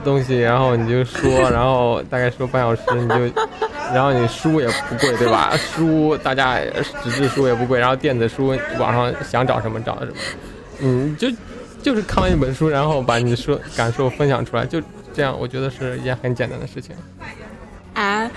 [0.04, 3.16] 东西，然后你就说，然后大概说半小时，你就，
[3.94, 5.56] 然后你书也不贵，对吧？
[5.58, 6.60] 书大家
[7.04, 10.14] 纸质书也不贵，然后电子书网上想找什么找什么，
[10.82, 11.28] 嗯，就
[11.82, 14.82] 就是看完一本书，然后把你说感受分享出来，就。
[15.16, 16.94] 这样我觉得是一件很简单的事情。
[17.94, 18.30] 啊，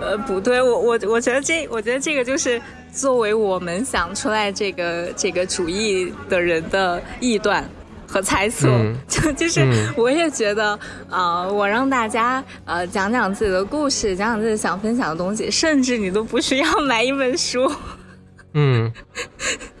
[0.00, 2.58] 呃，不对，我我我觉得这，我觉得这个就是
[2.90, 7.62] 作为我们想出来这个这个主意的人的臆断
[8.06, 8.68] 和猜测。
[9.08, 10.78] 就就是我也觉得，
[11.10, 17.70] 啊，我让大家呃讲讲自己的故事，讲讲自己想分享的东西，甚至你都不需要买一本书。
[18.58, 18.90] 嗯，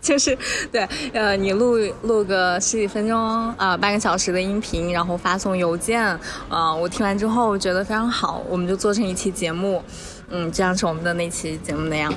[0.02, 0.36] 就是
[0.70, 3.18] 对，呃，你录录个十几分钟
[3.56, 6.02] 啊，半个小时的音频，然后发送邮件，
[6.50, 9.82] 啊，我听完之后觉得非常好，我们就做成一期节目，
[10.28, 12.12] 嗯，这样是我们的那期节目那样。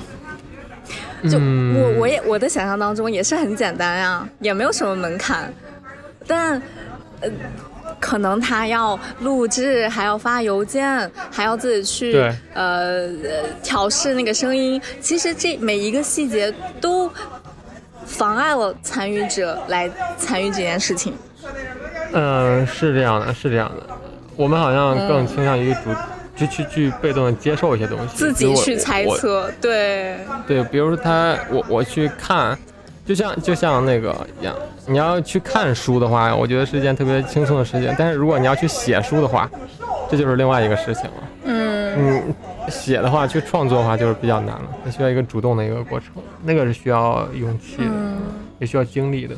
[1.30, 5.50] 就我我也我的想象当中也是很简单呀，也没有什么门槛，
[6.30, 6.62] 但，
[7.20, 7.28] 呃。
[7.98, 13.08] 可能他要录制，还要发邮件，还要自己去呃
[13.62, 14.80] 调试那个声音。
[15.02, 17.10] 其实这每一个细节都
[18.06, 21.12] 妨碍了参与者来参与这件事情。
[22.14, 23.94] 嗯，是这样的，是这样的。
[24.34, 25.90] 我们好像更倾向于主，
[26.34, 29.52] 就去去被动的接受一些东西，自己去猜测。
[29.60, 30.16] 对
[30.46, 32.58] 对，比如说他，我我去看。
[33.10, 34.54] 就像就像那个一样，
[34.86, 37.92] 你要去看书的话，我觉得是一件特别轻松的事情。
[37.98, 39.50] 但是如果你要去写书的话，
[40.08, 41.28] 这就是另外一个事情了。
[41.42, 42.34] 嗯，嗯，
[42.68, 47.90] 写的话，去创作的话就是比较难了，它需要一个主动的一个过程，那个是需要勇气的，
[48.60, 49.34] 也需要精力的。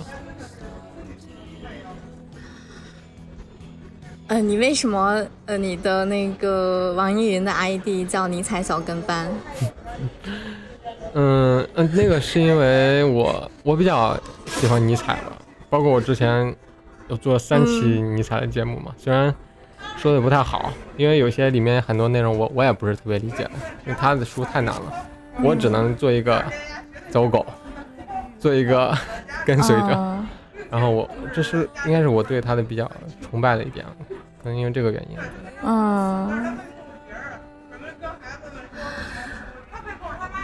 [4.26, 9.28] 呃，你为什么呃，你的那个网易云的 ID 叫尼采小跟班？
[11.14, 15.32] 嗯嗯，那个是因为我我比较喜欢尼采吧，
[15.68, 16.54] 包括我之前
[17.08, 19.34] 有做三期尼采的节目嘛，虽然
[19.96, 23.48] 说的不太好，因为有些里面很多内容我我也不是特别理解，
[23.84, 24.92] 因为他的书太难了，
[25.42, 26.42] 我只能做一个
[27.10, 27.44] 走狗，
[28.38, 28.96] 做一个
[29.44, 30.18] 跟随者，
[30.70, 33.84] 然后我这是应该是我对他的比较崇拜的一点，
[34.42, 35.18] 可能因为这个原因。
[35.64, 36.58] 嗯。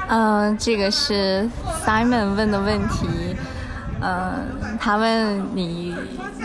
[0.08, 1.48] 嗯，这个是
[1.84, 3.36] Simon 问的问题。
[4.00, 5.94] 嗯，他问你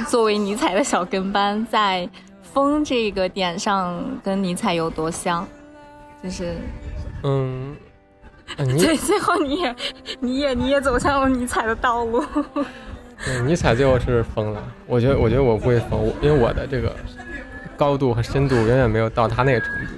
[0.08, 2.10] 作为尼采的小跟班，在
[2.42, 5.48] 风这个点上跟尼采有多像？
[6.24, 6.56] 就是，
[7.24, 7.76] 嗯，
[8.58, 9.76] 对，最后你也，
[10.20, 12.24] 你也，你也走向了尼采的道路。
[13.24, 14.64] 对，尼采最后是疯了。
[14.88, 16.94] 我觉得，我觉得我不会疯，因为我的这个
[17.78, 19.94] 高度和深度远远没有到他那个程度。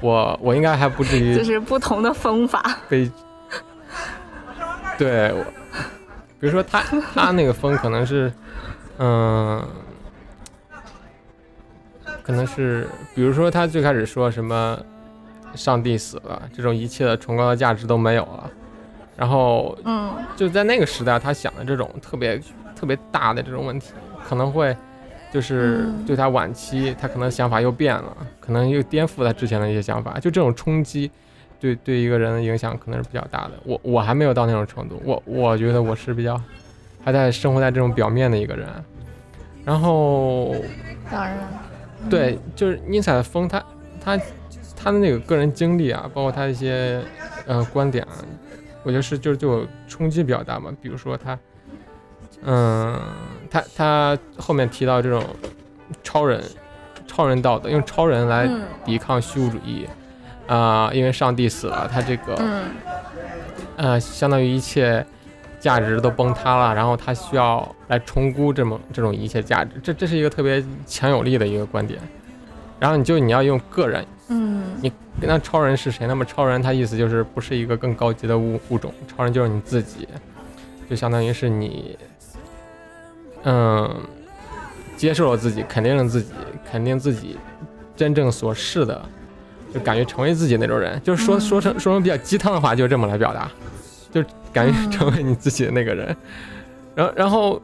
[0.00, 2.78] 我我应该还不至于，就是不同的风法。
[2.88, 3.10] 被，
[4.98, 5.32] 对，
[6.38, 6.82] 比如说他
[7.14, 8.32] 他那个风可能是，
[8.98, 9.66] 嗯，
[12.22, 14.78] 可能是，比如说他最开始说什么，
[15.54, 18.50] 上帝死了，这种一切的崇高的价值都没有了，
[19.16, 22.40] 然后，嗯，就在那个时代，他想的这种特别
[22.74, 23.92] 特别大的这种问题，
[24.28, 24.76] 可能会。
[25.32, 30.18] 就是对他晚期，他可能想法又变了，可能又颠覆他之前的一些想法。
[30.18, 31.10] 就这种冲击，
[31.60, 33.52] 对对一个人的影响可能是比较大的。
[33.64, 36.40] 我我还没有到那种程度，我我觉得我是比较
[37.04, 38.68] 还在生活在这种表面的一个人。
[39.64, 40.54] 然后，
[41.10, 41.36] 当然，
[42.08, 43.64] 对，就是尼采的风，他
[44.00, 44.16] 他
[44.76, 47.02] 他的那个个人经历啊，包括他一些
[47.46, 48.14] 呃观点啊，
[48.84, 50.72] 我觉得是就是就冲击比较大嘛。
[50.80, 51.36] 比如说他，
[52.44, 53.00] 嗯，
[53.50, 55.24] 他他后面提到这种
[56.02, 56.42] 超人
[57.06, 58.48] 超人道德，用超人来
[58.84, 59.86] 抵抗虚无主义
[60.46, 62.62] 啊，因为上帝死了，他这个
[63.76, 65.04] 呃，相当于一切。
[65.58, 71.98] 价值都崩塌了，然后他需要来重估这么这种一切价值，这这是一个特别强有力的一个观点。
[72.78, 76.06] 然后你就你要用个人，嗯，你那超人是谁？
[76.06, 80.06] 那么超人他意思就是不是一个更高级的物物种，超人就是你自己，
[80.88, 81.98] 就相当于是你，
[83.46, 83.90] 嗯，
[84.96, 86.30] 接受了自己，肯定了自己，
[86.70, 87.38] 肯定自己
[87.96, 89.02] 真正所是的，
[89.72, 91.00] 就感觉成为自己那种人。
[91.02, 93.50] 就是说说成说成比较鸡汤的话，就这么来表达，
[94.12, 94.22] 就。
[94.52, 96.16] 敢于成为你自己的那个人，
[96.94, 97.62] 然后，然后，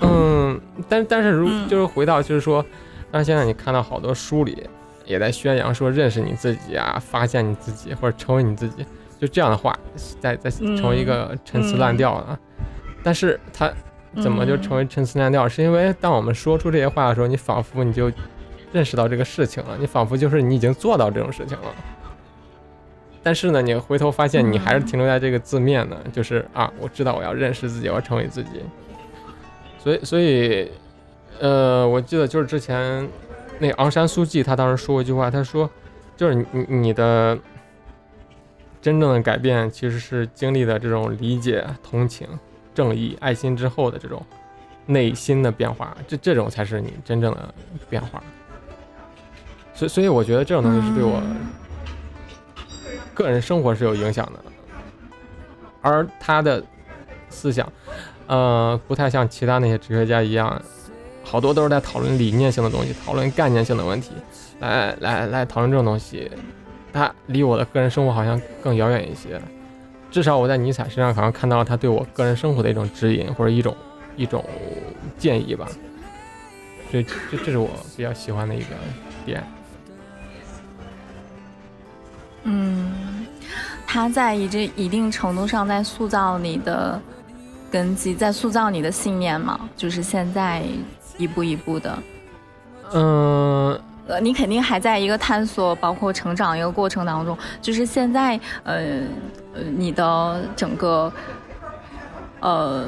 [0.00, 2.64] 嗯，但但是如就是回到就是说，
[3.12, 4.68] 但是现在你看到好多书里
[5.04, 8.84] 也在宣扬说认识你自己啊，发现你自己或者成为你自己，
[9.20, 9.78] 就这样的话
[10.18, 12.36] 在在成为一个陈词滥调了。
[13.04, 13.72] 但是他
[14.20, 15.48] 怎么就成为陈词滥调？
[15.48, 18.10] 是因为当我们说出这些话的时候，你仿佛你就
[18.72, 21.74] 认识到这个事情了，你仿佛就是你已经做到这种事情了。
[23.22, 28.50] 但是呢，你回头发现你还是停留在这个字面呢，就是啊，我知道我要认识自己，我要成为自己。
[29.78, 30.70] 所以，所以，
[31.40, 33.08] 呃，我记得就是之前
[33.60, 35.70] 那昂山素季他当时说过一句话，他说，
[36.16, 37.38] 就是你你的
[38.80, 42.26] 真正的改变其实是经历的这种理解、同情、
[42.74, 44.24] 正义、爱心之后的这种
[44.86, 47.54] 内心的变化，这这种才是你真正的
[47.88, 48.22] 变化。
[49.74, 51.22] 所以，所以我觉得这种东西是对我。
[53.14, 54.42] 个人生活是有影响的，
[55.82, 56.64] 而他的
[57.28, 57.70] 思想，
[58.26, 60.60] 呃，不太像其他那些哲学家一样，
[61.22, 64.12] 好多都是在讨论理念性的东西，讨论概念性的问题，
[64.60, 66.30] 来来来讨论这种东西，
[66.90, 69.38] 他离我的个人生活好像更遥远一些。
[70.12, 73.74] 至少我在尼采身上好像看到了他对我个人生活的一种指引或者一种
[74.14, 74.44] 一种
[75.18, 75.66] 建议吧，
[76.90, 78.66] 所以这这是我比较喜欢的一个
[79.24, 79.42] 点。
[82.44, 83.26] 嗯，
[83.86, 87.00] 他在一这一定程度上在塑造你的
[87.70, 90.62] 根基，在塑造你的信念嘛，就是现在
[91.16, 91.98] 一步一步的。
[92.92, 97.38] 嗯，呃，你肯定还在一个探索，包括成长一个过程当中。
[97.62, 99.00] 就是现在，呃
[99.54, 101.12] 呃，你的整个
[102.40, 102.86] 呃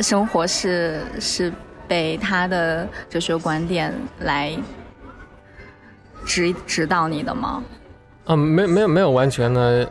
[0.00, 1.52] 生活是是
[1.86, 4.52] 被他的哲学观点来
[6.24, 7.62] 指指导你的吗？
[8.24, 9.88] 啊，没没有没有完全的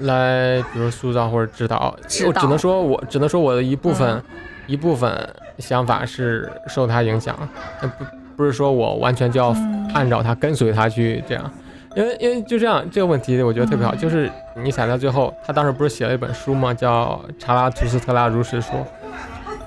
[0.00, 4.22] 来，比如塑造或者指导，我只能说我只能说我的一部分
[4.66, 5.28] 一部分
[5.58, 7.36] 想法是受他影响，
[7.80, 7.88] 不
[8.36, 9.54] 不是说我完全就要
[9.94, 11.50] 按照他跟随他去这样，
[11.96, 16.72] 因为因为就这样这个问题我觉得特别好，就是尼采在最后他当时不是写了一本书吗？
[16.72, 18.78] 叫《查拉图斯特拉如是说》，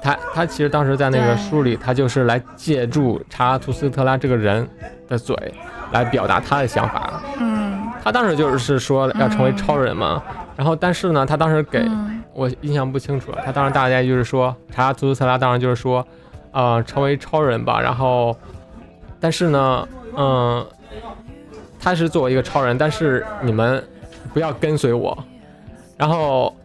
[0.02, 4.67] 他他其实当时在那个书里，他就是来借助查拉图斯特拉这个人
[5.08, 5.36] 的嘴
[5.91, 7.21] 来表达他的想法。
[7.39, 7.67] 嗯。
[8.04, 10.23] 他当时就是说要成为超人嘛，
[10.56, 11.86] 然后但是呢，他当时给
[12.32, 13.39] 我印象不清楚了。
[13.43, 16.07] 他当时大概就是说，查拉图斯特拉当时就是说，
[16.51, 17.82] 呃，成为超人吧。
[17.82, 18.34] 然后，
[19.20, 19.86] 但是呢，
[20.16, 20.66] 嗯，
[21.78, 23.84] 他是作为一个超人，但是你们
[24.38, 25.17] 不要跟随我。
[25.97, 26.55] 然后，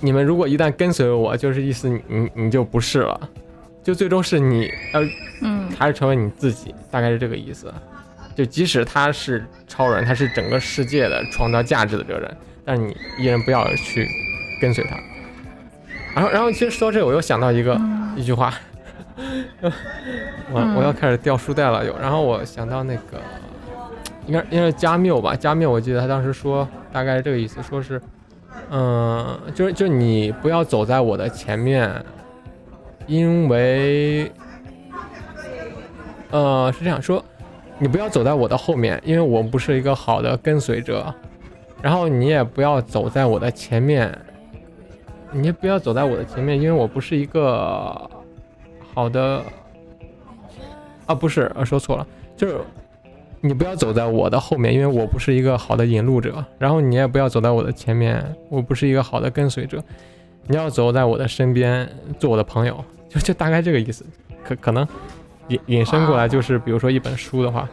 [0.00, 3.28] 你们如果一旦跟随我，就是意思你你你就不是了，
[3.82, 5.02] 就最终是你要，
[5.42, 7.70] 嗯，还是成为你自己，大概是这个意思。
[8.34, 12.34] 就即使他是超人，他是整个世界的创造价值的这个人，
[12.64, 14.08] 但是你依然不要去
[14.58, 14.96] 跟随他。
[16.14, 17.78] 然后，然后其实说到这，我又想到一个
[18.16, 18.54] 一句话，
[20.50, 21.94] 我我要开始掉书袋了又。
[21.98, 23.20] 然后我想到那个，
[24.26, 25.34] 应该应该是加缪吧？
[25.34, 28.00] 加缪，我记得他当时说大概是这个意思，说是，
[28.70, 31.90] 嗯，就是就你不要走在我的前面，
[33.06, 34.30] 因为，
[36.30, 37.22] 呃，是这样说。
[37.78, 41.12] 你不要走在我的后面，因为我不是一个好的跟随者。
[41.80, 44.16] 然后你也不要走在我的前面，
[45.32, 48.08] 你也不要走在我的前面，因为我不是一个
[48.94, 49.42] 好的。
[51.06, 52.06] 啊，不是，说错了，
[52.36, 52.60] 就是
[53.42, 56.42] 你不要走在我的后面，因为我不是一个好的引路者。
[56.58, 59.82] 然后你也不要走在我的前面，我不是一个好的跟随者。
[60.46, 61.86] 你要走在我的身边，
[62.18, 64.06] 做我的朋友， 就就大概这个意思。
[64.42, 64.86] 可可能。
[65.48, 67.68] 引引申过来就是，比如说一本书的话，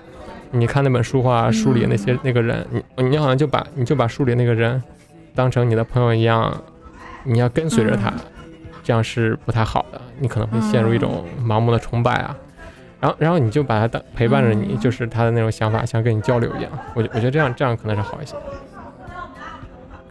[0.49, 2.65] 你看那本书话，书里那些那个人，
[2.97, 4.82] 你你好像就把你就把书里那个人
[5.36, 6.61] 当成你的朋友一样，
[7.24, 8.11] 你要跟随着他，
[8.84, 12.36] 这样是不太好的，你可能会陷入一种盲目的崇拜啊。
[13.00, 16.72] 然后然后你就把他当陪伴着你，就是他的那种想法，像跟你交流一样。
[16.93, 18.34] 我我觉得这样这样可能是好一些，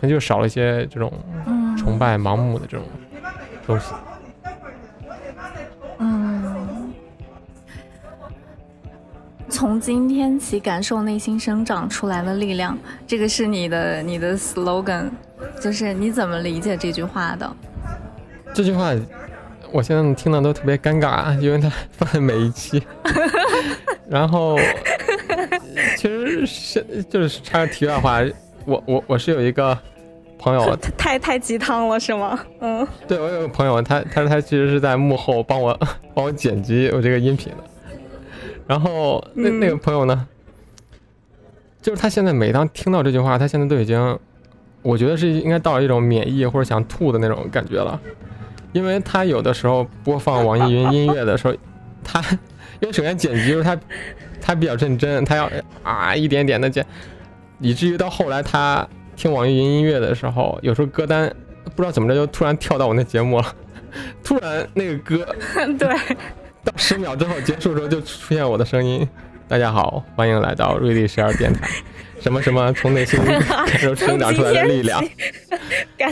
[0.01, 1.13] 可能就少了一些这种
[1.77, 2.87] 崇拜、盲目的这种
[3.67, 3.93] 东西。
[5.99, 6.93] 嗯，
[9.49, 15.11] 从今天起感受内心生长出来的力量，这个是你的你的 slogan，
[15.61, 17.57] 就是你怎么理解这句话的？
[18.55, 18.93] 这句话，
[19.73, 22.83] 我现在听的都特别尴尬，因为他放在每一期。
[24.09, 24.57] 然后，
[25.97, 28.21] 其实是就是插个题外话，
[28.65, 29.77] 我我我是有一个
[30.39, 32.39] 朋友， 太太鸡汤了是吗？
[32.61, 35.79] 嗯，对我有个朋友，他他说他其实是在幕后帮我
[36.15, 37.59] 帮我剪辑我这个音频的。
[38.67, 40.27] 然后那那个朋友呢，
[41.83, 44.19] 就是他现在每当听到这句话，他现在都已经，
[44.81, 48.01] 我觉得是应该到了一种免疫或者想吐的那种感觉了。
[48.73, 51.55] 因为他有的时候播放网易云音乐的时候，
[52.05, 52.21] 他
[52.81, 53.79] 因为首先剪辑就是他
[54.41, 55.51] 他比较认真，他要
[55.83, 56.85] 啊一点点的剪，
[57.61, 61.29] 以至于到后来他听网易云音乐的时候，有时候歌单
[61.75, 63.55] 不知道怎么着就突然跳到我那节目了，
[64.23, 65.27] 突然那个歌
[65.79, 65.89] 对，
[66.63, 69.09] 到十秒之后结束的时候就出现我的声音，
[69.49, 71.69] 大家好，欢迎来到瑞丽十二电台，
[72.21, 75.03] 什么什么从内心感受生长出来的力量，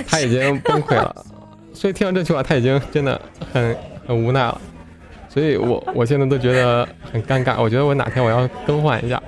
[0.08, 1.26] 他已经崩溃了。
[1.76, 3.20] 所以听到这句话，他已经真的
[3.52, 4.58] 很很无奈了，
[5.28, 7.60] 所以我我现在都觉得很尴尬。
[7.62, 9.22] 我觉得我哪天我要更换一下。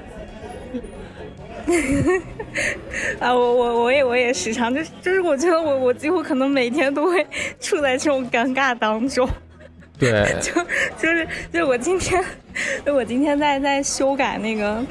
[3.20, 7.24] 啊，我我我也我也时常就是就是我觉得我我几乎可能每天都会
[7.60, 9.28] 处在这种尴尬当中。
[9.98, 10.26] 对。
[10.40, 10.54] 就
[10.96, 12.24] 就是就我今天，
[12.86, 14.82] 我今天在在修改那个。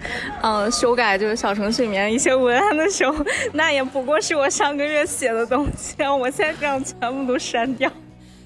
[0.42, 7.90] 嗯，修改就是小程序里面一些文案的时候，那也不过是我上个月写的东西，然后我现在这样全部都删掉。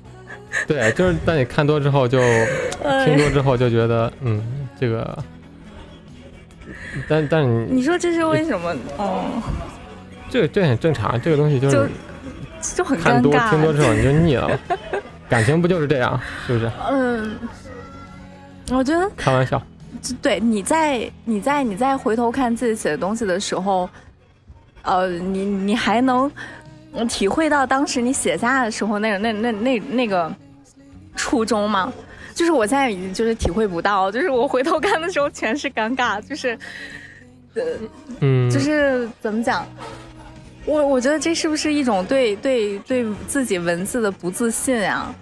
[0.66, 2.18] 对，就是当你看多之后，就
[3.04, 4.42] 听多之后就觉得，嗯，
[4.80, 5.18] 这个，
[7.08, 8.74] 但但你你说这是为什么？
[8.96, 9.42] 哦，
[10.30, 11.88] 这个这很正常，这个东西就是
[12.74, 14.58] 就很看多听多之后你就腻了，
[15.28, 16.70] 感情不就是这样，是不是？
[16.90, 17.36] 嗯，
[18.70, 19.60] 我觉得开玩笑。
[20.22, 23.88] 对，你在你在你在回头看自己写的东西的时候，
[24.82, 26.30] 呃，你你还能
[27.08, 30.34] 体会到当时你写下的时候那个那那那那个
[31.14, 31.92] 初衷吗？
[32.34, 36.58] 就是我现在已经就是体会不到，就是我回头看的时候全是尴尬，就是
[37.54, 37.62] 呃，
[38.20, 39.66] 嗯， 就是怎么讲？
[40.64, 45.14] 我我觉得这是不是一种对对对自己文字的不自信啊？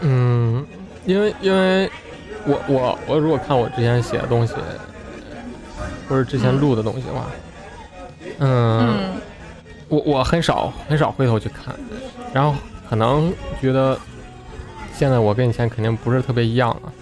[0.00, 0.64] 嗯，
[1.06, 1.90] 因为因为。
[2.46, 4.54] 我我我如果看我之前写的东西，
[6.08, 7.26] 或者之前录的东西的话，
[8.38, 8.96] 嗯，
[9.88, 11.74] 我我很少很少回头去看，
[12.32, 12.54] 然后
[12.88, 13.98] 可能觉得
[14.94, 16.92] 现在我跟以前肯定不是特别一样了，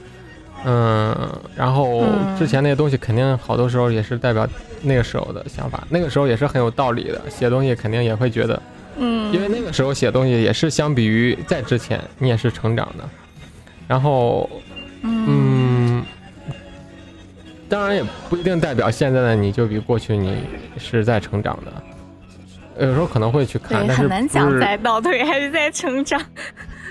[0.65, 1.15] 嗯，
[1.55, 2.05] 然后
[2.39, 4.49] 之前那些东西肯定好多时候也是代表
[4.81, 8.63] 那个时候的想法，那个时候也是很有道理的，写东西肯定也会觉得，
[8.97, 13.05] 嗯，因为那个时候写东西也是相比于在之前你也是成长的，
[13.87, 14.49] 然后。
[15.07, 16.03] 嗯，
[17.69, 20.45] 当然也不一定代表现在的你就比过去你
[20.79, 26.21] 是在成长的，有时候可能会去看，但是很难讲在倒退还是在成长。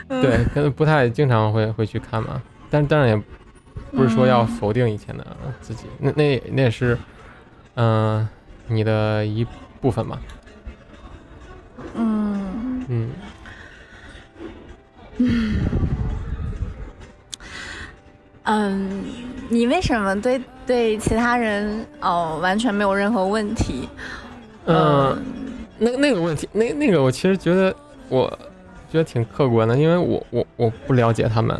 [0.07, 2.39] 对，可能不太经常会会去看嘛，
[2.70, 3.24] 但当然也
[3.91, 5.26] 不是说要否定以前的
[5.59, 6.95] 自己，那那那也是
[7.76, 8.28] 嗯
[8.68, 9.43] 你的一
[9.82, 10.20] 部分嘛。
[11.95, 13.09] 嗯嗯嗯。
[15.18, 15.55] 嗯，
[19.49, 23.87] 你为什么对对其他人哦完全没有任何问题？
[24.65, 25.17] 嗯，
[25.77, 27.75] 那那个问题，那那个我其实觉得，
[28.09, 28.27] 我
[28.91, 31.57] 觉得挺客观的，因为我我我不了解他们，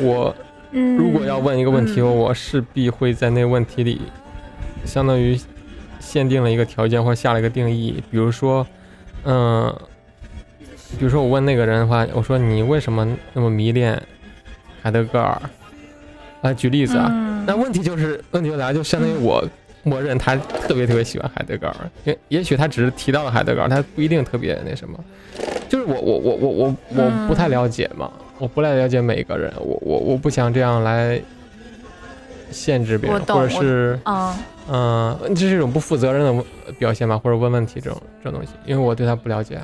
[0.00, 0.34] 我
[0.70, 4.00] 如果要问一个问题，我势必会在那个问题里，
[4.84, 5.38] 相当于
[5.98, 8.66] 限定了一个条件或者下了一个定义，比如说，
[9.24, 9.74] 嗯，
[10.98, 14.00] 比如说我问那个人的话，我说你为什么那么迷恋
[14.82, 15.40] 海德格尔？
[16.42, 17.08] 来举例子啊，
[17.46, 19.44] 那问题就是问题就来，就相当于我
[19.82, 24.98] 默认他特别特别喜欢海德格尔，也也许他只是提到了海德格尔，他不一定特别那什么，
[25.68, 31.20] 就是我我我我我我不太了解嘛，我不太了解每一个人，我我我不想这样来
[32.50, 34.34] 限制别人，或者是嗯。
[35.28, 39.60] 这是一种不负责任的表现吧，或者问问题这种这种东西，因为我对他不了解。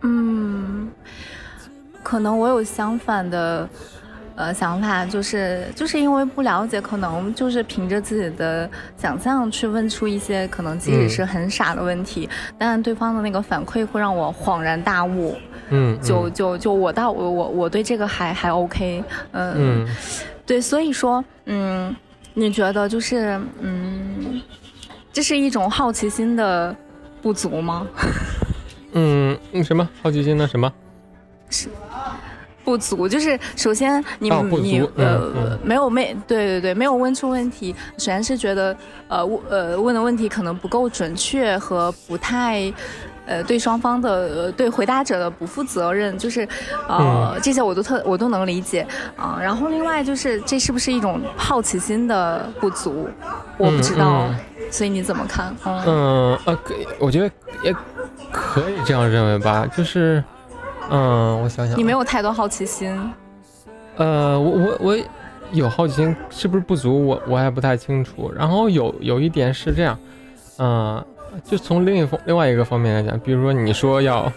[0.00, 0.90] 嗯，
[2.02, 3.68] 可能我有相反的。
[4.34, 12.28] 呃，想法就是就是因为不了解，可能就是凭着自己的想象去问出一些可能即使是很傻的问题，
[12.58, 15.36] 但对方的那个反馈会让我恍然大悟。
[15.74, 19.96] 嗯，就就就我倒我我我对这个还还 OK，嗯，嗯
[20.44, 21.94] 对，所以说，嗯，
[22.34, 24.42] 你觉得就是嗯，
[25.12, 26.74] 这是一种好奇心的
[27.22, 27.86] 不足吗？
[28.92, 30.70] 嗯嗯什么好奇心的什么？
[32.64, 38.76] 不足，就是首先你、哦你嗯呃、嗯没有没对对对没有问出问题，首先是觉得
[39.08, 42.72] 呃问呃问的问题可能不够准确和不太。
[43.24, 46.40] 呃，对双方的、呃、对回答者的不负责任，就是，
[46.88, 48.84] 呃，嗯这些我都特我都能理解
[49.16, 53.08] 啊、然后另外就是，这是不是一种好奇心的不足？
[53.58, 54.34] 我不知道，嗯
[54.72, 55.54] 所以你怎么看？
[55.64, 57.30] 嗯嗯呃，可以我觉得
[57.62, 57.72] 也
[58.32, 60.22] 可以这样认为吧，就是，
[60.90, 62.94] 嗯，我想想啊，你没有太多好奇心，
[63.96, 64.98] 呃，我我我
[65.52, 68.32] 有好奇心是不是不足，我我还不太清楚。
[68.34, 69.98] 然后有有一点是这样，
[70.58, 71.04] 嗯、
[71.44, 74.32] 就从另一方另外一个方面来讲，比如说你说要，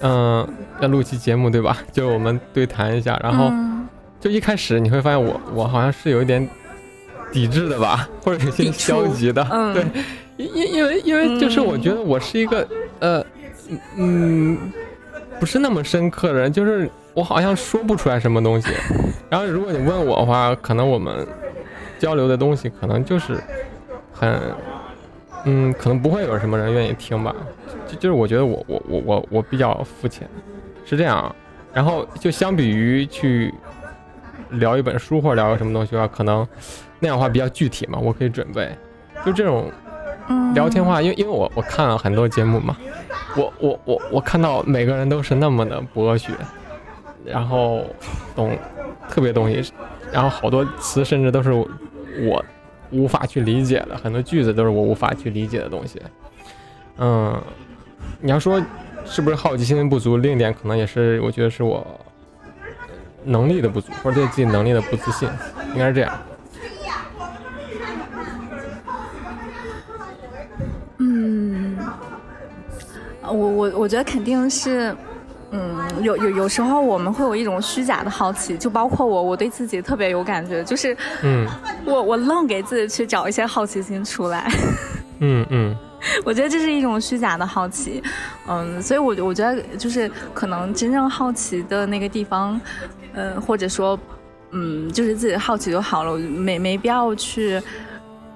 [0.00, 0.46] 嗯、
[0.80, 1.76] 要录期节目对吧？
[1.92, 3.88] 就我们对谈一下，然后嗯。
[4.20, 6.48] 就一开始你会发现我我好像是有一点
[7.32, 9.74] 抵制的吧，或者有些消极的，嗯。
[9.74, 9.84] 对，
[10.36, 12.64] 因因因为因为就是我觉得我是一个
[13.00, 13.26] 呃
[13.96, 14.56] 嗯
[15.42, 18.68] 不是那么深刻的人，就是我好像说不出来什么东西。
[19.28, 21.26] 然后如果你问我的话，可能我们
[21.98, 23.42] 交流的东西可能就是
[24.12, 24.40] 很
[25.44, 27.34] 嗯，可能不会有什么人愿意听吧。
[27.88, 30.28] 就就是我觉得我我我我我比较肤浅，
[30.84, 31.34] 是这样啊。
[31.74, 33.52] 然后就相比于去
[34.50, 36.46] 聊一本书或者聊个什么东西的话，可能
[37.00, 38.70] 那样的话比较具体嘛，我可以准备。
[39.26, 39.81] 就这种嗯
[40.54, 42.76] 聊天话，因为因为我我看了很多节目嘛，
[43.36, 46.32] 我我我我看到每个人都是那么的博学，
[47.24, 47.84] 然后
[48.34, 48.56] 懂
[49.08, 49.72] 特别东西，
[50.12, 52.44] 然后好多词甚至都是我
[52.90, 56.00] 无法去理解的，很多句子都是我无法去理解的东西。
[56.98, 57.40] 嗯，
[58.20, 58.62] 你要说
[59.04, 61.86] 是不是好奇心不足，另一点可能也是我觉得是我
[63.24, 65.28] 能力的不足，或者对自己能力的不自信，
[65.72, 66.12] 应该是这样。
[73.22, 74.94] 我我我觉得肯定是，
[75.50, 81.46] 嗯，有有有时候我们会有一种虚假的好奇，就包括我，我对自己特别有感觉，就是嗯
[81.84, 84.50] 我我愣给自己去找一些好奇心出来，
[85.20, 85.76] 嗯嗯
[86.24, 88.02] 我觉得这是一种虚假的好奇，
[88.48, 92.60] 嗯，所以我我觉得就是可能真正好奇的那个地方，
[93.14, 93.96] 呃，或者说，
[94.50, 97.62] 嗯，就是自己好奇就好了，没没必要去。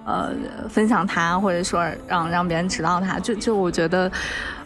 [0.08, 0.30] 呃，
[0.70, 4.08] 分享它，或者说让让别人知道它，就就我觉得，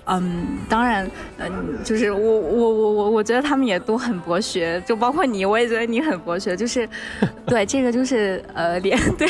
[0.06, 6.88] 嗯，当然，嗯、就是我我我我我觉得他们也都很博学，就包括你，我也觉得你很博学，就是，
[7.46, 9.28] 对这个就是呃连 对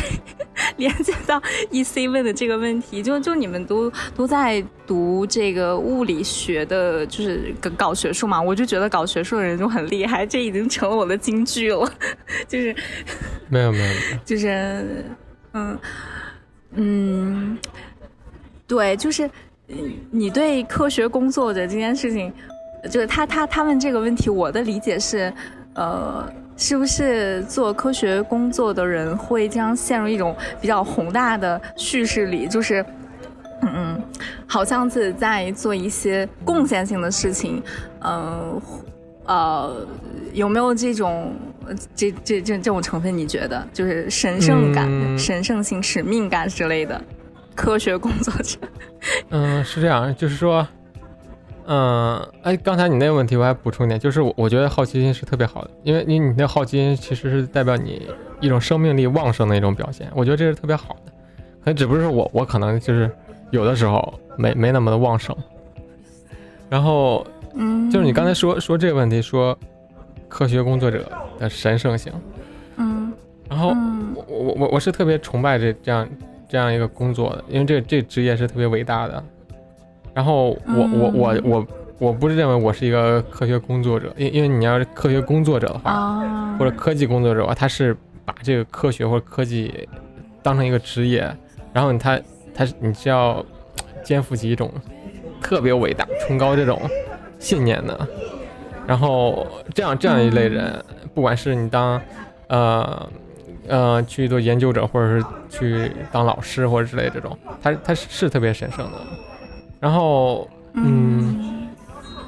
[0.77, 11.93] 连接到 E C 问的这个问题，就就你们都都在读这个物理学的，就是搞搞学术嘛，我就觉得搞学术的人就很厉害，这已经成了我的金句了，
[12.49, 12.75] 就是
[13.49, 13.95] 没有没有。
[14.25, 15.05] 就是，
[15.53, 15.79] 嗯
[16.73, 17.59] 嗯，
[18.67, 19.31] 对，就是嗯
[20.11, 22.33] 你对科学工作者这件事情，
[22.91, 25.33] 就是他他他问这个问题，我的理解是，
[25.75, 32.85] 呃，是不是做科学工作的人会经常陷入一种比较宏大的叙事里，就是。
[33.63, 34.03] 嗯嗯，
[34.47, 37.63] 好像自己在做一些贡献性的事情，
[38.03, 38.59] 嗯
[39.27, 39.87] 呃，
[40.33, 41.35] 有没有这种
[41.67, 43.15] 呃这这这这种成分？
[43.15, 46.99] 你觉得就是神圣感、嗯神圣性、使命感之类的？
[47.55, 48.59] 科学工作者，
[49.31, 50.67] 嗯，是这样，就是说，
[51.67, 58.09] 嗯，哎，刚才你那个问题我还补充一点，就是我我觉得好奇心是特别好的，因为你你那好奇心其实是代表你
[58.41, 61.13] 一种生命力旺盛的一种表现，我觉得这是特别好的，
[61.65, 63.11] 可能只不过是我我可能就是
[63.51, 65.37] 有的时候没没那么的旺盛，
[66.69, 69.59] 然后嗯，就是你刚才说说这个问题，说
[70.29, 72.13] 科学工作者的神圣性，
[72.77, 73.13] 嗯。
[73.49, 76.09] 然后嗯我我我我是特别崇拜这这样
[76.51, 79.23] 这样一个工作的，因为这这职业是特别伟大的。
[80.13, 81.67] 然后我我我嗯我
[81.99, 89.89] 我不是认为我是一个科学工作者，因因为你要是科学工作者的话，啊，或者科技工作者的话，他是把这个科学或者科技
[90.43, 91.33] 当成一个职业，
[91.73, 92.21] 然后他
[92.53, 93.45] 他是你是要
[94.03, 94.69] 肩负起一种
[95.41, 96.83] 特别伟大、崇高这种
[97.39, 98.09] 信念的。
[98.89, 100.85] 然后这样这样一类人，
[101.15, 102.01] 不管是你当
[102.49, 103.09] 呃
[103.71, 108.99] 呃去做研究者，或者是去当老师或者之类这种，他他是是特别神圣的。
[109.81, 111.69] 然后嗯，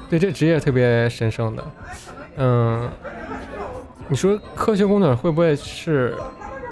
[0.09, 1.63] 对这职业特别神圣的，
[2.37, 2.89] 嗯，
[4.07, 6.15] 你说科学工作者会不会是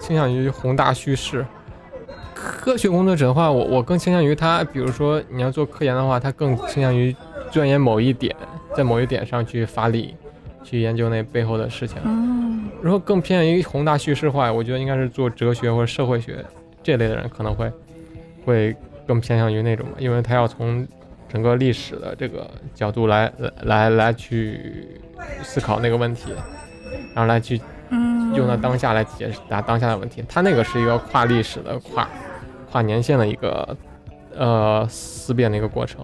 [0.02, 1.46] 倾向于宏大叙事？
[2.34, 7.16] 科学工作者的话，我我更倾向于他，比如说你要做科研的话，他更倾向于
[7.52, 8.36] 钻研某一点，
[8.76, 10.16] 在某一点上去发力，
[10.72, 11.98] 去研究那背后的事情。
[12.06, 16.44] 嗯如果更偏向于宏大叙事化，我觉得应该是做哲学或者社会学
[16.82, 17.72] 这类的人可能会
[18.44, 20.88] 会更偏向于那种吧，因为他要从
[21.30, 24.88] 整个历史的这个角度来来来来去
[25.44, 26.32] 思考那个问题，
[27.14, 30.24] 然后来去嗯，用到当下来解答当下的问题。
[30.28, 32.10] 他那个是一个跨历史的、跨
[32.72, 33.78] 跨年限的一个
[34.36, 36.04] 呃思辨的一个过程。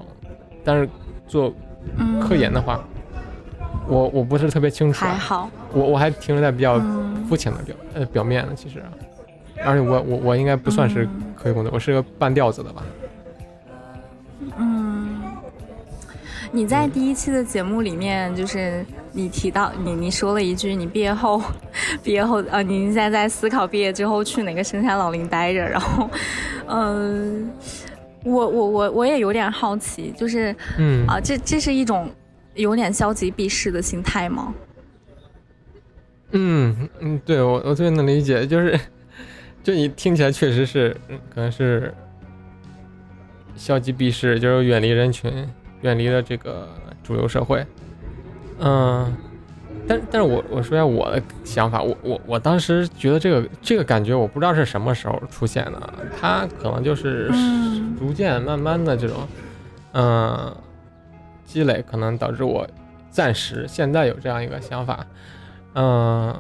[0.64, 0.88] 但是
[1.28, 1.52] 做
[1.98, 2.86] 嗯科研的话，
[3.88, 7.26] 我我不是特别清楚啊，还好，我我还停留在比较嗯。
[7.28, 8.82] 肤浅的表呃表面的，其实，
[9.66, 11.34] 而且我我我应该不算是嗯。
[11.36, 12.84] 科学工作，我是个半吊子的吧。
[14.58, 15.22] 嗯，
[16.52, 21.42] 你在第一期的节目里面，就是你提到你你说了一句，你毕业后，
[22.02, 26.10] 毕业后呃，你现在在思考毕业之后去哪个深山老林待着，然后，
[26.68, 27.50] 嗯、
[28.24, 31.06] 我我我我也有点好奇，就是嗯。
[31.08, 32.10] 啊、这这是一种
[32.58, 34.54] 有点消极避世的心态吗？
[36.32, 38.78] 嗯嗯，对我我特别能理解，就是
[39.64, 41.94] 就你听起来确实是，嗯可能是
[43.56, 45.32] 消极避世，就是远离人群，
[45.82, 46.68] 远离了这个
[47.02, 47.66] 主流社会。
[48.60, 49.16] 嗯，
[49.88, 59.28] 但但是我我说一下我的想法，我我我当时觉得这个这个感觉，我不知道是什么时候出现的，它可能就是嗯逐渐慢慢的这种，
[59.94, 60.54] 嗯，
[61.48, 62.68] 积累，可能导致我
[63.10, 65.08] 暂时现在有这样一个想法。
[65.74, 66.36] 嗯，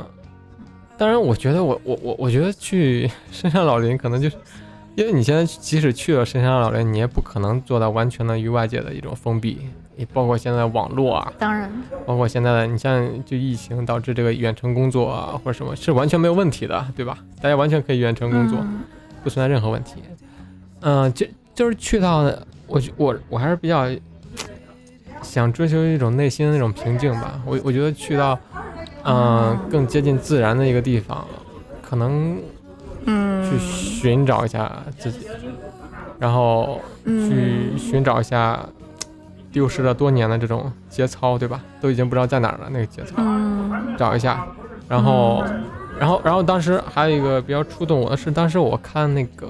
[0.97, 4.35] 当然，我觉得我我我我觉得去 深山老林可能就是，
[4.95, 11.71] 因为你现在即使去了深山老林，你也不可能做到完全的与外界的一种封闭，也包括现在网络啊，当然，
[12.05, 17.17] 包括现在的你像就疫情导致这个远程工作啊或者什么，是完全没有问题的，对吧？
[17.41, 18.81] 大家完全可以远程工作，嗯
[19.23, 19.95] 不存在任何问题。
[20.81, 22.23] 嗯、就就是去到
[22.67, 23.87] 我我我还是比较
[25.28, 27.39] 想追求一种内心的那种平静吧。
[27.45, 28.38] 我我觉得去到
[29.03, 31.25] 嗯、更接近自然的一个地方，
[31.82, 32.38] 可能
[33.05, 35.28] 嗯，去寻找一下自己，
[36.19, 38.59] 然后嗯去寻找一下
[39.51, 41.61] 丢失了多年的这种节操，对吧？
[41.80, 43.13] 都已经不知道在哪儿了，那个节操。
[43.19, 44.45] 嗯找一下，
[44.89, 45.43] 然后，
[45.97, 49.47] 然后，然后当时还有一个比较触动我的是，当时我看那个《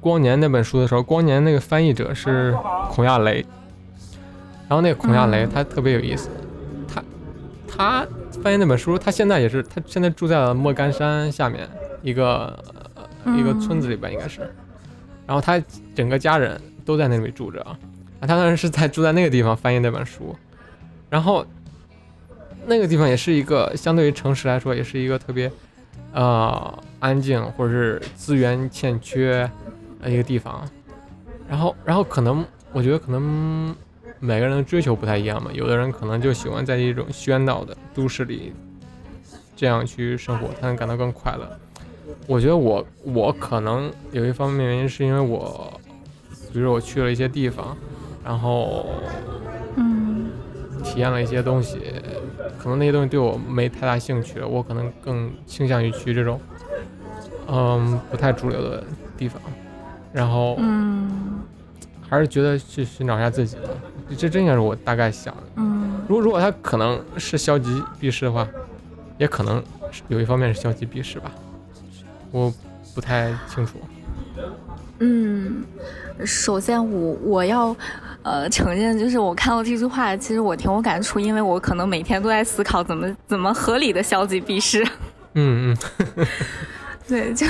[0.00, 2.52] 光年》那本书的时候，《光年》那个翻译者是
[2.90, 3.46] 孔亚雷，
[4.70, 6.30] 然后那个孔亚雷嗯他特别有意思，
[6.86, 7.02] 他
[7.66, 8.06] 他
[8.40, 11.68] 翻译那本书，他现在也是，他现在住在了莫干山下面
[12.02, 12.56] 一个、
[13.24, 14.42] 呃一个村子里边应该是，
[15.26, 15.60] 然后他
[15.92, 17.76] 整个家人都在那里住着啊，
[18.20, 20.36] 他当时是在住在那个地方翻译那本书，
[21.10, 21.44] 然后。
[22.66, 25.50] 那个地方也是一个相对于城市来说，也是一个特别
[26.12, 29.50] 呃安静或者是资源欠缺
[30.02, 30.62] 的一个地方。
[31.48, 33.74] 然后，然后可能我觉得可能
[34.20, 38.52] 每个人的追求不太一样嘛，有的人可能就喜欢在一种喧闹的都市里
[39.56, 41.48] 这样去生活，他能感到更快乐。
[42.26, 45.72] 我觉得我我可能有一方面原因是因为我，
[46.52, 47.76] 比如说我去了一些地方，
[48.24, 48.86] 然后
[49.76, 50.30] 嗯。
[50.82, 51.78] 体验了一些东西，
[52.58, 56.40] 可能那些东西对我没太大兴趣了，我可能更倾向于去这种，
[57.48, 58.82] 嗯，不太主流的
[59.16, 59.40] 地方，
[60.10, 61.40] 然后嗯。
[62.08, 63.68] 还是觉得去寻找一下自己吧，
[64.16, 65.42] 这这应该是我大概想的。
[65.56, 68.46] 嗯如果如果他可能是消极避世的话，
[69.16, 69.62] 也可能
[70.08, 71.30] 有一方面是消极避世吧，
[72.32, 72.52] 我
[72.94, 73.74] 不太清楚。
[74.98, 75.62] 嗯，
[76.26, 77.74] 首先我我要
[78.22, 84.84] 呃承认，就是我看到这句话，其实我挺有感触，因为我可能每天都在思考怎么怎么合理的消极避世。
[85.34, 85.76] 嗯
[86.16, 86.26] 嗯，
[87.06, 87.46] 对，就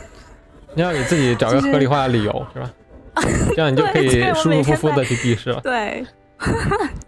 [0.74, 2.70] 你要给自己找个合理化的理由，是吧？
[3.54, 5.60] 这样你就可以舒舒服服的去避世了。
[5.62, 6.04] 对。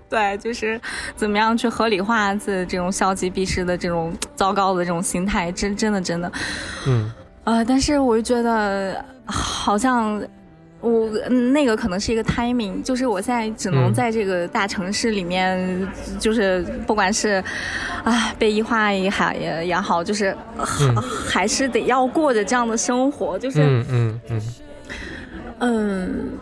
[0.09, 0.81] 对， 就是
[1.15, 6.33] 怎么样去合理化自这种消极避世的这种糟糕的这种心态，真真的真的，
[6.89, 7.13] 嗯
[7.45, 10.21] 呃，但是我就觉得好像
[10.81, 15.87] 我嗯那个可能是一个 timing，就是我现在只能嗯在这个大城市里面，
[16.19, 17.43] 就是不管是
[18.03, 20.37] 啊被异化也好也也好，就是、
[20.81, 20.97] 嗯
[21.29, 24.43] 还是得要过着这样的生活，就是嗯嗯嗯嗯，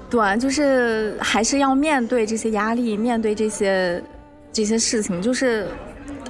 [0.08, 4.02] 对，就是还是要面对这些压力，面对这些
[4.52, 5.66] 这些事情，就是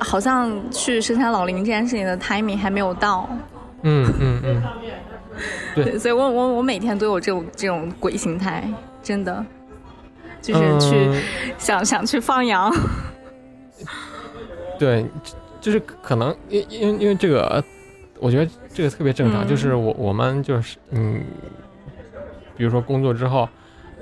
[0.01, 3.29] 好像去深山老林这件事情的 timing 还没有到。
[3.83, 4.63] 嗯嗯嗯，
[5.75, 5.85] 对。
[5.85, 8.69] 对，所以我我我每天都有这种这种鬼心态，
[9.03, 9.45] 真的，
[10.43, 11.23] 就是去、嗯。
[11.59, 12.75] 想想去放羊。
[14.79, 15.07] 对，
[15.61, 17.63] 就是可能因因为因为这个，
[18.19, 19.49] 我觉得这个特别正常，嗯。
[19.49, 21.23] 就是我我们就是嗯，
[22.59, 23.49] 比如说工作之后，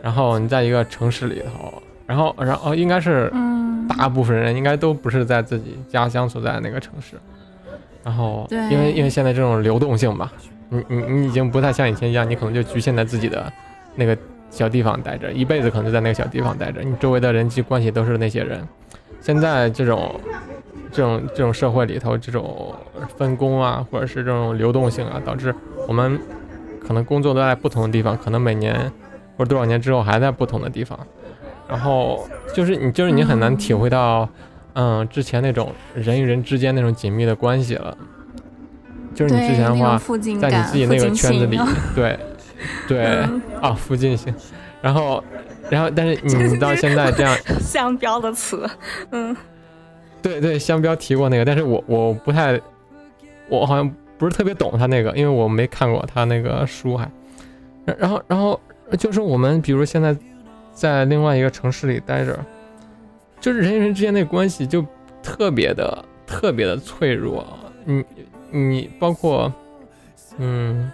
[0.02, 7.16] 然后你在一个城市里头，然后然后应该是嗯，大部分人应该都不是在自己家乡所在的那个城市，
[8.02, 8.58] 然后对。
[8.70, 10.32] 因为因为现在这种流动性吧，
[10.70, 13.52] 你你你已经不太像以前一样，你可能就局限在自己的
[13.94, 14.16] 那个
[14.50, 18.66] 小地方待着，一辈子可能就在那个小地方待着，你周围的人际关系都是那些人。
[19.20, 20.20] 现在这种
[20.92, 22.72] 这种这种社会里头，这种
[23.16, 25.54] 分工啊，或者是这种流动性啊，导致
[25.88, 26.18] 我们
[26.86, 28.90] 可能工作都在不同的地方，可能每年
[29.36, 30.98] 或者多少年之后还在不同的地方。
[31.68, 34.28] 然后就是你，就是你很难体会到，
[34.74, 37.96] 嗯，之前那种人与人之间那种紧密的关系了。
[39.14, 39.98] 就是你之前的话
[40.40, 41.58] 在你自己那个圈子里，
[41.94, 42.18] 对，
[42.86, 44.32] 对嗯啊，附近性。
[44.82, 45.24] 然后，
[45.70, 48.68] 然后，但是你到现在这样，商标的词，
[49.10, 49.34] 嗯
[50.20, 52.60] 对对，香标提过那个，但是我我不太，
[53.48, 57.10] 我好像不是特别懂他那个，因为我没看过他那个书还。
[57.98, 58.60] 然后然后
[58.98, 60.16] 就是我们比如现在
[60.72, 62.38] 在另外一个城市里待着，
[63.40, 64.84] 就是人与人之间的关系就
[65.22, 67.46] 特别的特别的脆弱。
[67.84, 68.04] 你
[68.50, 69.52] 你包括
[70.38, 70.90] 嗯，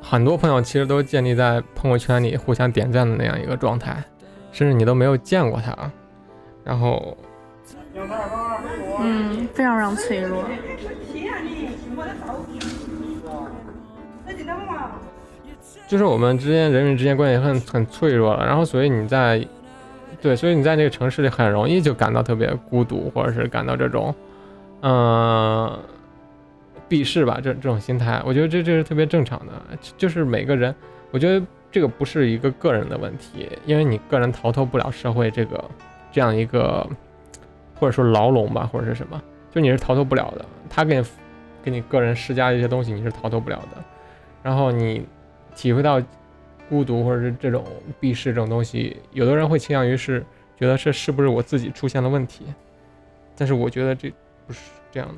[0.00, 4.02] 很多朋友其实都建立在朋友圈里互相点赞的那样一个状态，
[4.50, 5.76] 甚至你都没有见过他，
[6.64, 7.16] 然后。
[9.00, 10.44] 嗯，非常非常脆弱。
[15.88, 19.46] 就是我们之间人与之间关系很很脆弱了，然后所以你在，
[20.22, 24.14] 对，所以你在这个城市里很容易就感到特别孤独，或者是感到这种，
[24.80, 25.78] 嗯、
[26.88, 29.52] 避世吧，这这种心态，我觉得这这是特别正常的，
[29.98, 30.74] 就是每个人，
[31.10, 35.62] 我觉得这个不是一个个人的问题，因为你个人逃脱不了社会这个
[36.10, 36.88] 这样一个，
[37.78, 39.20] 或者说牢笼吧，或者是什么，
[39.50, 41.04] 就你是逃脱不了的，他给你
[41.62, 43.82] 给你个人施加一些东西，你是逃脱不了的，
[44.42, 45.06] 然后你。
[45.54, 46.00] 体会到
[46.66, 47.62] 孤独或者是这种
[48.00, 50.24] 避世这种东西，有的人会倾向于是
[50.58, 52.46] 觉得这是不是我自己出现了问题，
[53.36, 54.10] 但是我觉得这
[54.46, 54.60] 不是
[54.90, 55.16] 这样的。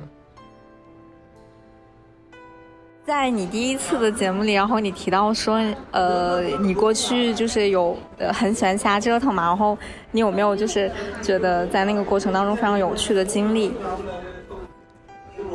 [3.05, 9.77] 在你第一次的节目里，然后你提到说，呃，你过去就是有呃很喜欢瞎折腾嘛，然后
[10.11, 10.91] 你有没有就是
[11.21, 13.71] 觉得在那个过程当中非常有趣的经历？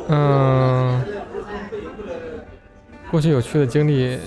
[0.09, 1.01] 嗯，
[3.09, 4.17] 过去有趣的经历。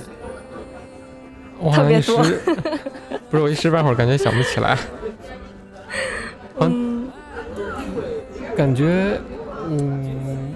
[1.59, 2.12] 我好像一时
[3.31, 4.77] 不是我一时半会儿感觉想不起来，
[6.61, 7.09] 嗯，
[8.57, 9.18] 感觉
[9.70, 10.53] 嗯，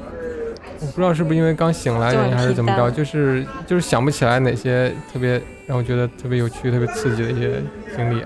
[0.80, 7.62] 我不知道是不是因为刚醒来原因还是怎么着，就是就是想不起来哪些特别让我觉得特别有趣、特别刺激的一些
[7.96, 8.22] 经历。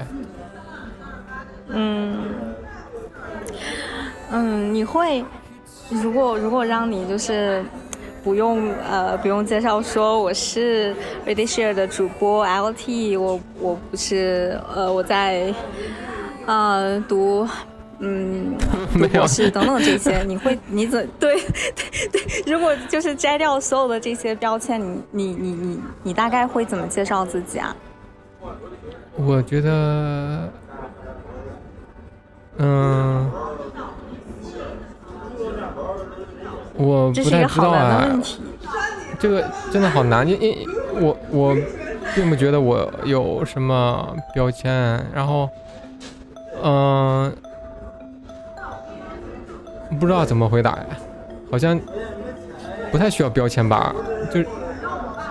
[1.69, 2.19] 嗯
[4.31, 5.23] 嗯，你会
[6.03, 7.65] 如果如果让你就是。
[8.25, 10.95] 不用呃，不用介绍，说我是
[11.27, 15.53] Ready Share 的主播 LT，我我不是呃，我在
[16.47, 17.45] 呃读
[17.99, 18.57] 嗯
[18.95, 21.35] 读博士等等这些，你会 你怎对
[22.13, 22.53] 对对？
[22.53, 27.75] 如果就是摘掉所有的这些标签，你你你你你大概会怎么介绍自己啊？
[29.17, 30.49] 我觉得，
[32.59, 33.29] 嗯。
[36.83, 38.19] 我不太知道啊，
[39.19, 40.67] 这个真的好难，因因
[41.01, 41.57] 我我
[42.15, 44.71] 并不觉得我有什么标签，
[45.15, 45.49] 然后，
[46.63, 47.33] 嗯、
[50.01, 50.87] 不知道怎么回答呀，
[51.51, 51.79] 好像
[52.91, 53.95] 不太需要标签吧，
[54.33, 54.41] 就，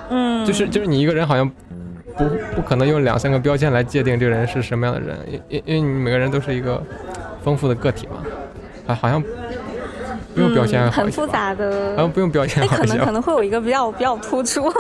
[0.10, 1.48] 嗯，就是就是你一个人好像
[2.18, 2.26] 不
[2.56, 6.82] 不可能用两三个标签来界定这个人是什么样的人，因因因为你每个人都是一个
[7.44, 8.24] 丰富的个体嘛，
[8.88, 9.22] 啊，好像。
[10.34, 11.96] 不用标签、嗯，很复杂的。
[11.98, 12.66] 啊，不用表现。
[12.66, 14.72] 那可能可能会有一个比较比较突出，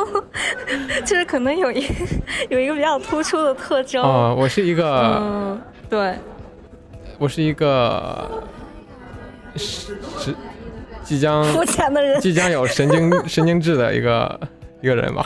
[1.05, 1.85] 就是可能有一
[2.49, 4.01] 有一个比较突出的特征。
[4.03, 6.15] 哦，我是一个，嗯，对，
[7.17, 8.29] 我是一个
[9.55, 10.35] 是是
[11.03, 14.39] 即将肤浅的人，即将有神经 神经质的一个
[14.81, 15.25] 一个人吧。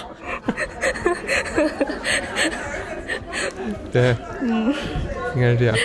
[3.91, 4.73] 对，嗯，
[5.35, 5.75] 应该是这样。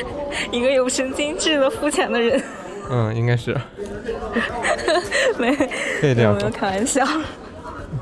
[0.51, 2.43] 一个有神经质的肤浅的人。
[2.91, 3.57] 嗯，应该是。
[5.38, 5.55] 没，
[6.01, 6.51] 可以这样说。
[6.51, 7.07] 开玩笑。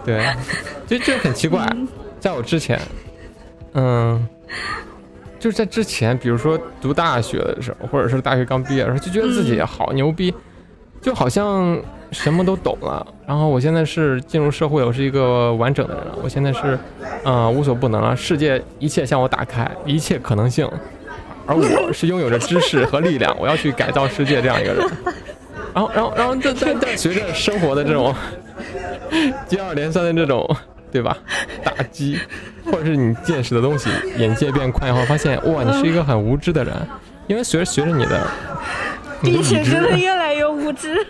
[0.04, 0.24] 对，
[0.86, 1.86] 就就很奇怪，嗯
[2.18, 2.80] 在我之前，
[3.74, 4.26] 嗯，
[5.38, 10.34] 就是在之前，比如说读大学的时候，或者是大学刚毕业的时候，就觉得自己好牛逼，
[11.00, 11.80] 就好像
[12.10, 13.06] 什么都懂了。
[13.26, 16.18] 然后我现在是进入社会，我是一个完整的人了。
[16.22, 16.78] 我现在是，
[17.24, 20.68] 嗯，无所不能了，世界一切向我打开，一切可能性。
[21.48, 24.86] 而我是拥有着知识和力量，我要去改造世界这样一个人。
[25.74, 28.14] 然后，然后，然后，但但但随着生活的这种
[29.46, 30.46] 接二连三的这种
[30.90, 31.16] 对吧？
[31.62, 32.18] 打击，
[32.64, 36.74] 或者是你见识的东西，眼界变宽以后，发现哇，你是一个很无知的人，
[37.28, 38.26] 因为随着随着你的，
[39.22, 41.06] 并且真的越来越无知。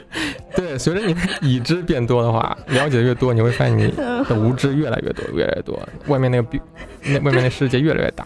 [0.55, 3.89] 对，随着你的已知变多的话，了解的越多，你会发现你
[4.29, 6.61] 的无知越来越多，越来越多，外面那个比
[7.05, 8.25] 那外面的世界越来越大。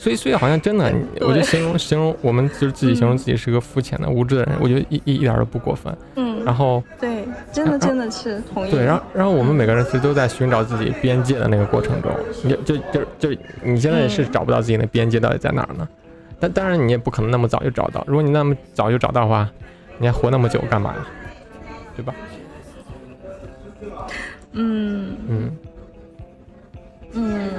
[0.00, 0.90] 所以，所以好像真的，
[1.20, 5.94] 我觉得形容形容我们就是自己形容自己是个肤浅的、无知的人，我觉得一一一点都不过分。
[6.16, 8.70] 嗯，然后对，真的真的是同意。
[8.70, 12.10] 对，然后然后我们每个人其实都在寻找自己边界的那个过程中，
[12.42, 15.86] 你就就就你现在是找不到自己的边界到底在哪儿呢？
[16.38, 18.02] 但当然你也不可能那么早就找到。
[18.06, 19.50] 如果你那么早就找到的话，
[19.98, 21.06] 你还活那么久干嘛呀？
[21.94, 22.14] 对吧？
[24.52, 25.56] 嗯嗯嗯。
[27.12, 27.50] 嗯，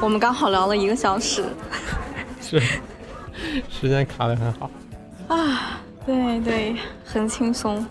[0.00, 1.44] 我们刚好聊了一个小时，
[2.40, 2.60] 是，
[3.68, 4.70] 时间卡的很好
[5.28, 7.86] 啊，对对，很轻松。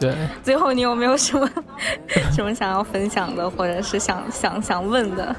[0.00, 0.14] 对，
[0.44, 1.48] 最后你有没有什么
[2.32, 5.34] 什么想要分享的，或者是想想想问的？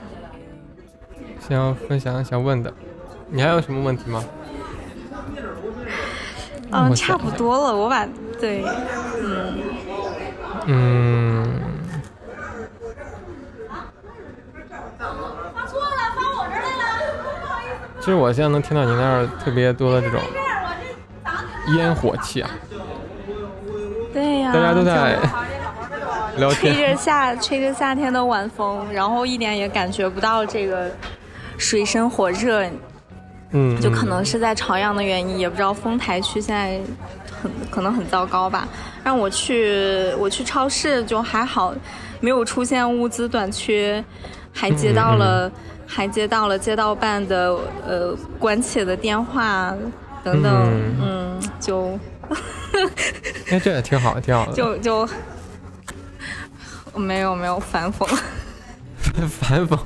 [1.47, 2.71] 想要分享想问的，
[3.29, 4.23] 你还有什么问题吗？
[6.71, 8.07] 嗯，差不多了，我把
[8.39, 8.63] 对，
[9.23, 9.57] 嗯
[10.67, 11.28] 嗯。
[18.09, 20.19] 实我现在能听到你那儿特别多的这种
[21.77, 22.49] 烟火气啊，
[24.11, 25.17] 对呀，大家都在
[26.37, 30.89] 聊天，吹着夏吹着夏天的晚风，然后一点也感觉不到这个
[31.57, 32.63] 水深火热，
[33.51, 36.79] 嗯，就可能是在朝阳的原因，也不知道丰台区现在
[37.41, 38.67] 很可能很糟糕吧。
[39.03, 41.73] 让我去我去超市就还好，
[42.19, 44.03] 没有出现物资短缺，
[44.51, 45.51] 还接到了。
[45.91, 49.75] 还接到了街道办的呃关切的电话
[50.23, 50.53] 等等，
[51.01, 51.97] 嗯，就，
[53.49, 54.53] 哎，这也挺好，挺好的。
[54.53, 55.09] 就就
[56.95, 58.05] 没有没有反讽，
[59.27, 59.79] 反讽，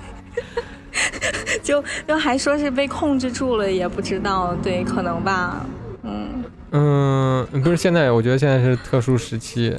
[1.62, 5.66] 就就还说是被控制住了，也不知道，对，可能吧，
[6.02, 9.76] 嗯嗯，不是现在，我觉得现在是特殊时期，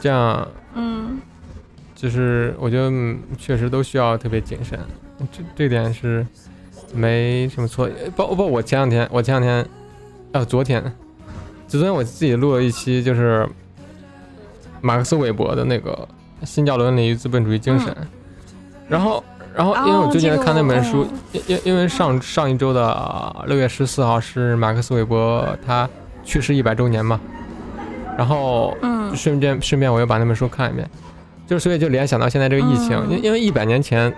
[0.00, 1.18] 这样，嗯。
[2.00, 2.92] 就是我觉得
[3.36, 4.78] 确实都需要特别谨慎，
[5.32, 6.24] 这这点是
[6.94, 7.90] 没什么错。
[8.14, 9.66] 不不，我前两天我前两天，
[10.30, 10.80] 呃，昨天，
[11.66, 13.44] 昨天我自己录了一期，就是
[14.80, 15.90] 马克思韦伯的那个
[16.46, 17.88] 《新教伦理与资本主义精神》，
[18.88, 25.90] 然后然后因为我最近在看那本书，因因因为上上一周的六月十四号是马克思韦伯他
[26.22, 27.20] 去世一百周年嘛，
[28.16, 28.72] 然后
[29.16, 30.88] 顺便顺便我又把那本书看一遍。
[31.48, 34.14] 就所以就联想到现在这个疫情，因因为一百年前，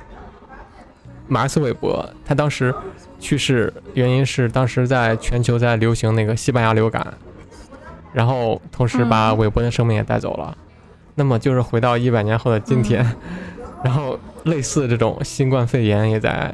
[1.29, 2.75] 马克思韦伯他当时
[3.21, 7.07] 去世，原因是当时在全球在流行那个西班牙流感，
[8.13, 10.57] 然后同时把韦伯的生命也带走了。
[11.15, 13.09] 那么就是回到一百年后的今天，
[13.85, 16.53] 然后类似这种新冠肺炎也在，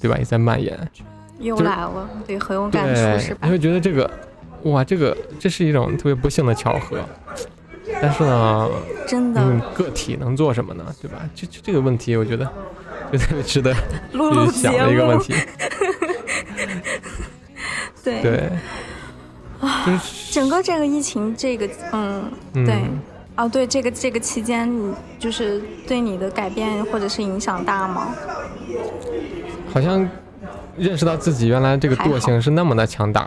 [0.00, 0.16] 对吧？
[0.16, 0.78] 也在蔓延。
[1.40, 3.40] 又来了，对，很有感触，是吧？
[3.42, 4.08] 你会觉得这个，
[4.62, 7.00] 哇，这个这是一种特别不幸的巧合。
[8.00, 8.68] 但是呢，
[9.06, 10.84] 真的，个体能做什么呢？
[11.00, 11.18] 对吧？
[11.34, 12.44] 就就这个问题，我觉得
[13.12, 13.72] 就特别值得
[14.12, 15.34] 去想的一个问题。
[18.04, 18.50] 对对，
[19.60, 22.84] 啊，整个这个疫情，这个嗯，对，
[23.36, 28.08] 哦，对，这个这个期间，你就是对你的改变或者是影响大吗？
[29.72, 30.06] 好像
[30.76, 33.26] 认识到自己原来这个惰性是那么的强大，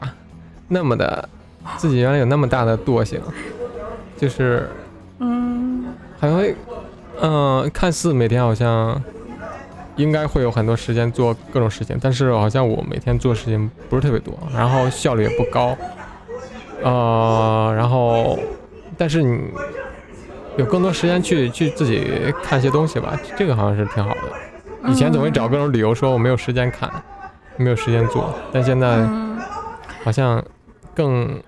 [0.67, 1.27] 那么的
[1.77, 3.19] 自己原来有那么大的惰性。
[4.17, 4.67] 就是，
[5.19, 6.55] 嗯，好像会，
[7.21, 8.99] 嗯，看似每天好像
[9.95, 15.77] 应该会有很多时间做各种事情，但是好像我每天做事情不是特别多，然后效率也不高，
[16.81, 18.39] 呃，然后，
[18.97, 19.39] 但是你
[20.57, 24.89] 有更多时间去去自己看些东西吧，这个好像是挺好的。
[24.89, 26.91] 以前总会找各种理由说我没有时间看，
[27.55, 29.07] 没有时间做，但现在
[30.03, 30.43] 好像
[30.95, 31.39] 更。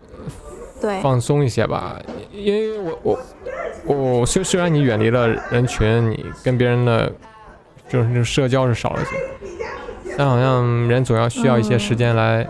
[1.01, 1.99] 放松一些吧，
[2.32, 3.19] 因为我
[3.86, 7.11] 我我虽虽然你远离了人群，你跟别人的
[7.88, 9.15] 就是社交是少了些，
[10.17, 12.47] 但好像人总要需要一些时间来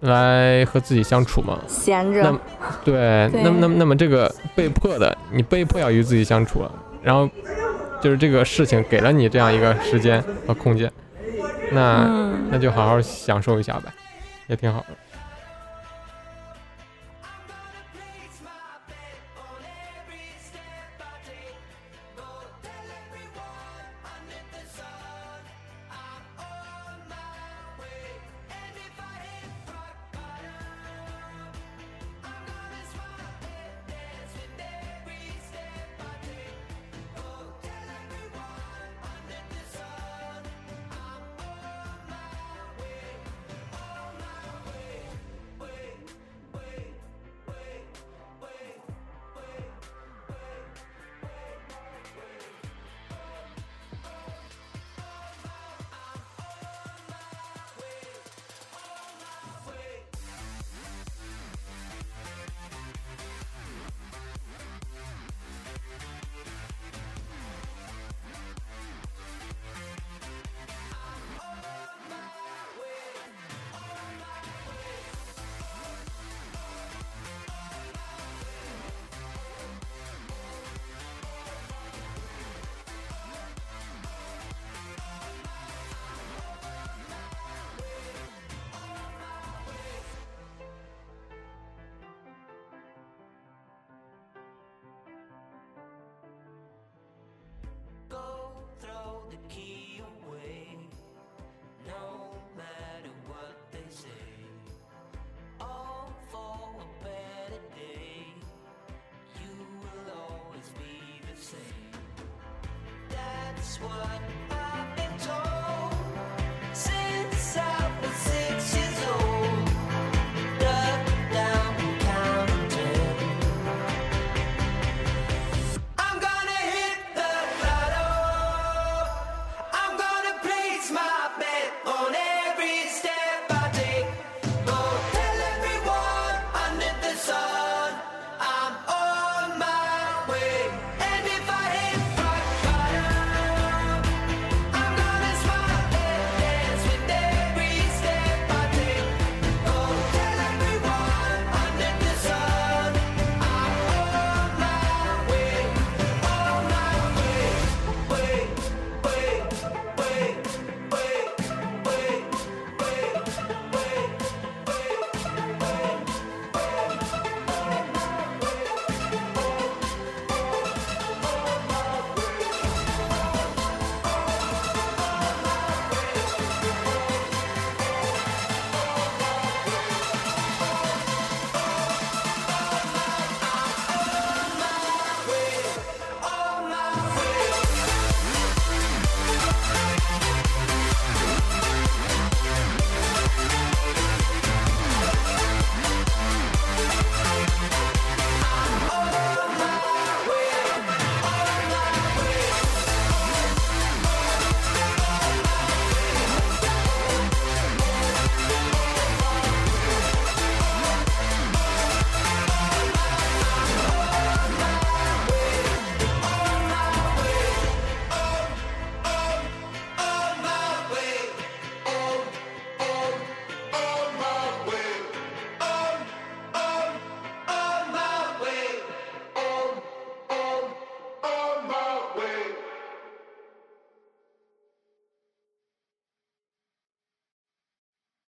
[0.00, 1.58] 来和自己相处嘛。
[1.66, 2.22] 闲着。
[2.22, 2.38] 那
[2.84, 6.72] 对，那么那么那么这个被迫的，你被迫要与自己相处了，
[7.02, 7.28] 然后
[8.00, 10.90] 就是这个事情给了你这样一个时间和空间，
[11.70, 13.92] 那那就好好享受一下呗，
[14.46, 14.86] 也挺好的。